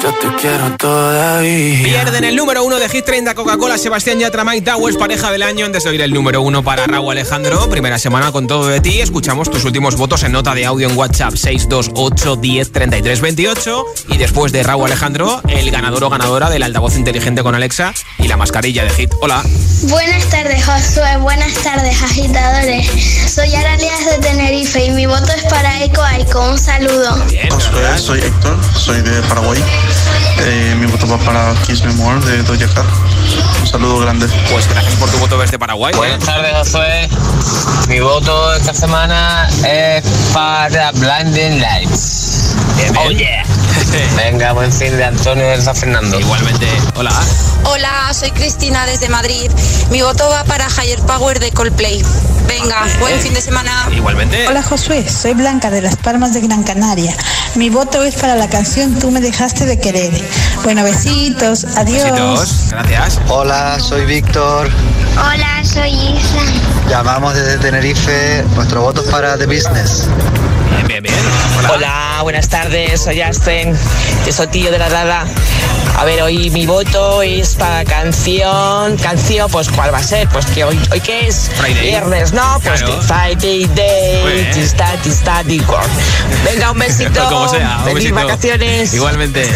Yo 0.00 0.12
te 0.14 0.28
quiero 0.40 0.76
todavía. 0.76 1.82
Pierden 1.82 2.22
el 2.22 2.36
número 2.36 2.62
uno 2.62 2.78
de 2.78 2.88
Hit 2.88 3.04
30 3.04 3.34
Coca-Cola, 3.34 3.76
Sebastián 3.78 4.20
Yatra, 4.20 4.44
Mike 4.44 4.70
Towers, 4.70 4.96
pareja 4.96 5.32
del 5.32 5.42
año. 5.42 5.66
Antes 5.66 5.82
de 5.82 5.90
oír 5.90 6.00
el 6.02 6.12
número 6.12 6.40
uno 6.40 6.62
para 6.62 6.86
Raúl 6.86 7.10
Alejandro, 7.12 7.68
primera 7.68 7.98
semana 7.98 8.30
con 8.30 8.46
todo 8.46 8.68
de 8.68 8.80
ti. 8.80 9.00
Escuchamos 9.00 9.50
tus 9.50 9.64
últimos 9.64 9.96
votos 9.96 10.22
en 10.22 10.32
nota 10.32 10.54
de 10.54 10.66
audio 10.66 10.88
en 10.88 10.96
WhatsApp 10.96 11.34
628 11.34 12.36
10 12.36 12.72
33 12.72 13.20
28. 13.20 13.84
Y 14.10 14.18
después 14.18 14.52
de 14.52 14.62
Raúl 14.62 14.86
Alejandro, 14.86 15.42
el 15.48 15.70
ganador 15.70 16.04
o 16.04 16.10
ganadora 16.10 16.48
del 16.48 16.62
altavoz 16.62 16.96
inteligente 16.96 17.42
con 17.42 17.56
Alexa 17.56 17.92
y 18.18 18.28
la 18.28 18.36
mascarilla 18.36 18.84
de 18.84 18.90
Hit. 18.90 19.12
Hola. 19.20 19.42
Buenas 19.82 20.24
tardes, 20.26 20.64
Josué. 20.64 21.16
Buenas 21.18 21.54
tardes, 21.54 22.00
agitadores. 22.02 22.86
Soy 23.32 23.52
Aralias 23.54 24.06
de 24.06 24.18
Tenerife 24.18 24.84
y 24.84 24.90
mi 24.90 25.06
voto 25.06 25.32
es 25.36 25.44
para 25.44 25.82
Eco 25.82 26.02
Aiko. 26.02 26.50
Un 26.50 26.58
saludo. 26.58 27.16
Josué, 27.50 27.98
soy 27.98 28.20
Héctor, 28.20 28.56
soy 28.76 29.00
de 29.02 29.22
Paraguay. 29.22 29.62
Eh, 30.40 30.74
mi 30.78 30.86
voto 30.86 31.06
va 31.06 31.18
para 31.18 31.54
Kiss 31.66 31.82
Me 31.82 31.92
More 31.94 32.20
de 32.24 32.42
Doja 32.42 32.66
Cat. 32.74 32.86
Un 33.60 33.66
saludo 33.66 33.98
grande. 33.98 34.26
Pues 34.50 34.68
gracias 34.68 34.94
por 34.96 35.10
tu 35.10 35.18
voto 35.18 35.38
desde 35.38 35.58
Paraguay. 35.58 35.94
Buenas 35.94 36.24
tardes, 36.24 36.52
Josué. 36.54 37.08
Mi 37.88 38.00
voto 38.00 38.54
esta 38.54 38.72
semana 38.74 39.48
es 39.66 40.04
para 40.32 40.92
Blinding 40.92 41.60
Lights. 41.60 42.54
Oh 42.96 43.10
yeah. 43.10 43.44
Venga, 44.16 44.52
buen 44.52 44.72
fin 44.72 44.96
de 44.96 45.04
Antonio 45.04 45.46
del 45.46 45.62
San 45.62 45.74
Fernando. 45.74 46.18
Igualmente. 46.18 46.66
Hola. 46.94 47.12
Hola, 47.64 48.12
soy 48.12 48.30
Cristina 48.30 48.86
desde 48.86 49.08
Madrid. 49.08 49.50
Mi 49.90 50.02
voto 50.02 50.28
va 50.28 50.44
para 50.44 50.66
Higher 50.68 51.00
Power 51.00 51.40
de 51.40 51.50
Coldplay. 51.52 52.02
Venga, 52.48 52.86
buen 52.98 53.20
fin 53.20 53.34
de 53.34 53.42
semana. 53.42 53.70
Igualmente. 53.94 54.48
Hola 54.48 54.62
Josué, 54.62 55.06
soy 55.08 55.34
Blanca 55.34 55.70
de 55.70 55.82
Las 55.82 55.96
Palmas 55.96 56.32
de 56.32 56.40
Gran 56.40 56.62
Canaria. 56.62 57.14
Mi 57.54 57.68
voto 57.68 58.02
es 58.02 58.14
para 58.14 58.34
la 58.36 58.48
canción 58.48 58.98
Tú 58.98 59.10
me 59.10 59.20
dejaste 59.20 59.66
de 59.66 59.78
querer. 59.78 60.10
Bueno, 60.64 60.82
besitos, 60.82 61.64
adiós. 61.76 62.04
Besitos, 62.04 62.70
gracias. 62.70 63.20
Hola, 63.28 63.78
soy 63.78 64.06
Víctor. 64.06 64.68
Hola, 65.12 65.62
soy 65.62 65.90
Isla. 65.90 66.42
Llamamos 66.88 67.34
desde 67.34 67.58
Tenerife. 67.58 68.44
Nuestro 68.54 68.80
voto 68.82 69.02
es 69.02 69.10
para 69.10 69.36
The 69.36 69.46
Business. 69.46 70.08
Bien, 70.88 71.02
bien, 71.02 71.14
bien. 71.14 71.70
Hola. 71.70 72.20
buenas 72.22 72.48
tardes, 72.48 73.02
soy 73.02 73.20
Aston, 73.20 73.76
yo 74.26 74.32
soy 74.32 74.46
tío 74.46 74.70
de 74.70 74.78
la 74.78 74.88
Dada. 74.88 75.26
A 75.98 76.04
ver, 76.04 76.22
hoy 76.22 76.48
mi 76.50 76.64
voto 76.64 77.20
es 77.22 77.56
para 77.56 77.84
canción, 77.84 78.96
canción, 78.96 79.50
pues 79.50 79.68
¿cuál 79.68 79.92
va 79.92 79.98
a 79.98 80.02
ser? 80.02 80.26
Pues 80.30 80.46
que 80.46 80.64
hoy, 80.64 80.80
hoy 80.90 81.00
qué 81.00 81.28
es? 81.28 81.50
Friday. 81.58 81.88
Viernes, 81.88 82.32
¿no? 82.32 82.58
Pues 82.64 82.82
Claro. 82.82 83.00
que 83.00 83.06
Friday 83.06 83.66
Day, 83.74 84.50
tista, 84.54 84.86
tista, 85.02 85.42
digo. 85.44 85.78
Venga, 86.44 86.70
un 86.70 86.78
besito. 86.78 87.22
Como 87.28 87.48
sea, 87.48 87.76
un 87.80 87.84
Feliz 87.84 88.04
besito. 88.04 88.14
vacaciones. 88.14 88.94
Igualmente. 88.94 89.46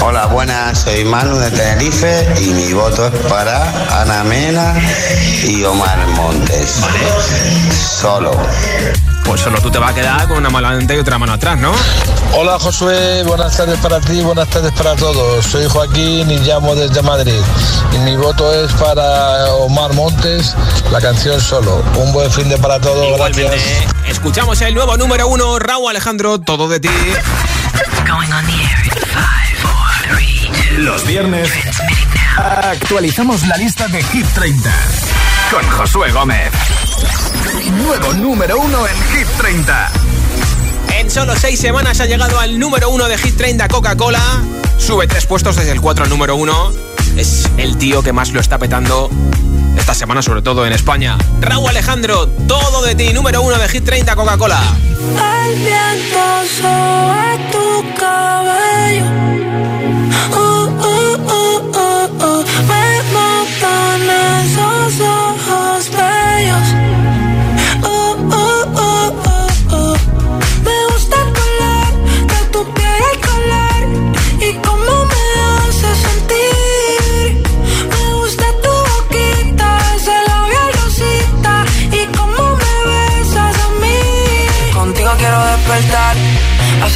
Hola, 0.00 0.26
buenas, 0.26 0.78
soy 0.80 1.04
Manu 1.04 1.36
de 1.36 1.50
Tenerife 1.50 2.26
y 2.40 2.46
mi 2.46 2.72
voto 2.72 3.06
es 3.08 3.20
para 3.28 4.00
Ana 4.00 4.24
Mena 4.24 4.74
y 5.44 5.62
Omar 5.64 5.98
Montes. 6.08 6.80
Solo. 8.00 8.32
Pues 9.24 9.40
solo 9.40 9.60
tú 9.60 9.70
te 9.70 9.78
vas 9.78 9.90
a 9.90 9.94
quedar 9.94 10.28
con 10.28 10.36
una 10.38 10.50
mano 10.50 10.68
adelante 10.68 10.94
y 10.94 10.98
otra 10.98 11.18
mano 11.18 11.32
atrás, 11.32 11.58
¿no? 11.58 11.72
Hola 12.36 12.58
Josué, 12.58 13.22
buenas 13.24 13.56
tardes 13.56 13.78
para 13.80 14.00
ti, 14.00 14.20
buenas 14.20 14.48
tardes 14.48 14.72
para 14.72 14.94
todos. 14.96 15.44
Soy 15.46 15.66
Joaquín 15.66 16.30
y 16.30 16.38
llamo 16.40 16.74
desde 16.74 17.00
Madrid. 17.02 17.40
Y 17.94 17.98
mi 17.98 18.16
voto 18.16 18.52
es 18.64 18.72
para 18.74 19.46
Omar 19.54 19.92
Montes, 19.94 20.54
la 20.92 21.00
canción 21.00 21.40
Solo. 21.40 21.82
Un 21.96 22.12
buen 22.12 22.30
fin 22.30 22.48
de 22.48 22.58
para 22.58 22.78
todos, 22.80 23.04
Igualmente. 23.06 23.42
gracias. 23.44 23.84
Escuchamos 24.06 24.60
el 24.60 24.74
nuevo 24.74 24.96
número 24.96 25.26
uno, 25.28 25.58
Raúl 25.58 25.90
Alejandro, 25.90 26.38
todo 26.40 26.68
de 26.68 26.80
ti. 26.80 26.88
Los 30.78 31.06
viernes 31.06 31.48
actualizamos 32.36 33.46
la 33.46 33.56
lista 33.56 33.86
de 33.88 34.02
Hit 34.02 34.26
30 34.34 34.70
con 35.50 35.70
Josué 35.70 36.10
Gómez. 36.12 36.50
Nuevo 37.62 38.12
número 38.14 38.58
uno 38.58 38.84
en 38.86 38.94
Hit 39.12 39.28
30. 39.38 39.90
En 40.98 41.10
solo 41.10 41.36
seis 41.36 41.60
semanas 41.60 42.00
ha 42.00 42.06
llegado 42.06 42.40
al 42.40 42.58
número 42.58 42.90
uno 42.90 43.06
de 43.06 43.16
Hit 43.16 43.36
30 43.36 43.68
Coca-Cola. 43.68 44.20
Sube 44.76 45.06
tres 45.06 45.24
puestos 45.26 45.54
desde 45.54 45.70
el 45.70 45.80
4 45.80 46.04
al 46.04 46.10
número 46.10 46.34
uno. 46.34 46.72
Es 47.16 47.48
el 47.56 47.78
tío 47.78 48.02
que 48.02 48.12
más 48.12 48.32
lo 48.32 48.40
está 48.40 48.58
petando 48.58 49.08
esta 49.76 49.94
semana, 49.94 50.20
sobre 50.20 50.42
todo 50.42 50.66
en 50.66 50.72
España. 50.72 51.16
Raúl 51.40 51.68
Alejandro, 51.68 52.26
todo 52.48 52.82
de 52.82 52.96
ti, 52.96 53.12
número 53.12 53.40
uno 53.42 53.56
de 53.56 53.68
Hit 53.68 53.84
30 53.84 54.16
Coca-Cola. 54.16 54.60
El 54.98 55.54
viento 55.54 56.24
sobre 56.60 57.38
tu 57.52 57.94
cabello. 58.00 59.04
Uh, 60.32 60.36
uh, 60.36 61.16
uh, 61.16 61.70
uh, 61.70 62.24
uh. 62.24 62.44
Me 62.66 63.02
matan 63.12 64.63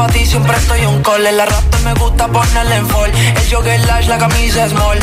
Sabe 0.00 0.12
que 0.12 0.12
pa' 0.12 0.18
ti 0.18 0.26
siempre 0.26 0.56
estoy 0.56 0.86
un 0.86 1.02
call. 1.02 1.24
La 1.36 1.44
rap 1.44 1.74
me 1.84 1.92
gusta 1.94 2.26
ponerle 2.26 2.76
en 2.76 2.88
fall. 2.88 3.10
El 3.10 3.50
jogger 3.50 3.80
lash, 3.86 4.06
la 4.06 4.18
camisa 4.18 4.68
small. 4.68 4.98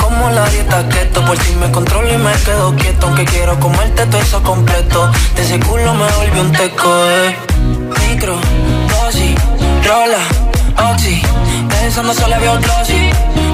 Como 0.00 0.30
la 0.30 0.44
dieta 0.50 0.86
keto, 0.88 1.24
por 1.24 1.38
si 1.38 1.54
me 1.54 1.70
controlo 1.70 2.12
y 2.12 2.18
me 2.18 2.32
quedo 2.44 2.74
quieto. 2.76 3.06
Aunque 3.06 3.24
quiero 3.24 3.58
comerte 3.58 4.04
todo 4.06 4.20
eso 4.20 4.42
completo. 4.42 5.10
De 5.34 5.42
ese 5.42 5.58
culo 5.60 5.94
me 5.94 6.06
volvió 6.12 6.42
un 6.42 6.52
teco, 6.52 6.90
eh. 7.10 7.36
Micro, 8.08 8.38
dosis, 8.88 9.34
rola, 9.84 10.22
oxi. 10.92 11.22
Pensando 11.68 12.12
solo 12.12 12.34
había 12.34 12.52
un 12.52 12.60
glossy. 12.60 13.10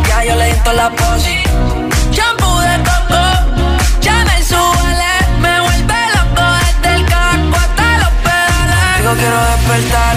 Ya 0.08 0.24
yo 0.24 0.36
le 0.36 0.46
di 0.46 0.60
la 0.74 0.90
posi. 0.90 1.38
Shampoo 2.10 2.60
de 2.60 2.76
coco, 2.88 3.22
Chanel 4.00 4.44
suele, 4.44 5.12
me 5.40 5.60
vuelve 5.60 6.00
loco 6.16 6.44
desde 6.64 6.96
el 6.96 7.04
caco 7.06 7.56
hasta 7.56 7.98
los 7.98 8.12
pedales. 8.24 8.98
Digo 8.98 9.14
quiero 9.14 9.38
despertar, 9.52 10.16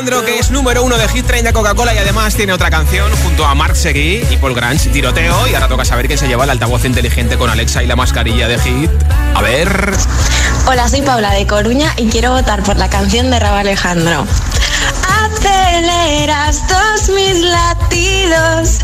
Alejandro, 0.00 0.24
que 0.24 0.38
es 0.38 0.50
número 0.50 0.82
uno 0.82 0.96
de 0.96 1.06
Hit 1.08 1.26
30 1.26 1.52
Coca-Cola 1.52 1.92
y 1.94 1.98
además 1.98 2.34
tiene 2.34 2.54
otra 2.54 2.70
canción 2.70 3.14
junto 3.22 3.44
a 3.44 3.54
Mark 3.54 3.76
Seguí 3.76 4.22
y 4.30 4.36
Paul 4.38 4.54
Grange, 4.54 4.88
Tiroteo. 4.88 5.46
Y 5.46 5.52
ahora 5.52 5.68
toca 5.68 5.84
saber 5.84 6.06
quién 6.06 6.18
se 6.18 6.26
lleva 6.26 6.44
el 6.44 6.50
altavoz 6.50 6.86
inteligente 6.86 7.36
con 7.36 7.50
Alexa 7.50 7.82
y 7.82 7.86
la 7.86 7.96
mascarilla 7.96 8.48
de 8.48 8.58
Hit. 8.60 8.90
A 9.34 9.42
ver. 9.42 9.92
Hola, 10.66 10.88
soy 10.88 11.02
Paula 11.02 11.34
de 11.34 11.46
Coruña 11.46 11.92
y 11.98 12.08
quiero 12.08 12.30
votar 12.32 12.62
por 12.62 12.78
la 12.78 12.88
canción 12.88 13.30
de 13.30 13.40
Raúl 13.40 13.58
Alejandro. 13.58 14.26
Aceleras 15.06 16.66
todos 16.66 17.10
mis 17.10 17.38
latidos. 17.42 18.78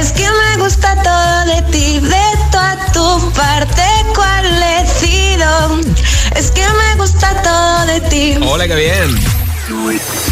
Es 0.00 0.12
que 0.12 0.26
me 0.26 0.62
gusta 0.62 0.96
todo 1.02 1.54
de 1.54 1.62
ti, 1.70 2.00
de 2.00 2.24
tu 2.50 2.58
a 2.58 2.76
tu 2.94 3.32
parte, 3.32 3.82
decido. 4.86 5.80
Es 6.34 6.50
que 6.50 6.62
me 6.62 6.94
gusta 6.96 7.42
todo 7.42 7.84
de 7.84 8.00
ti. 8.08 8.38
Hola, 8.40 8.66
qué 8.66 8.74
bien. 8.74 10.31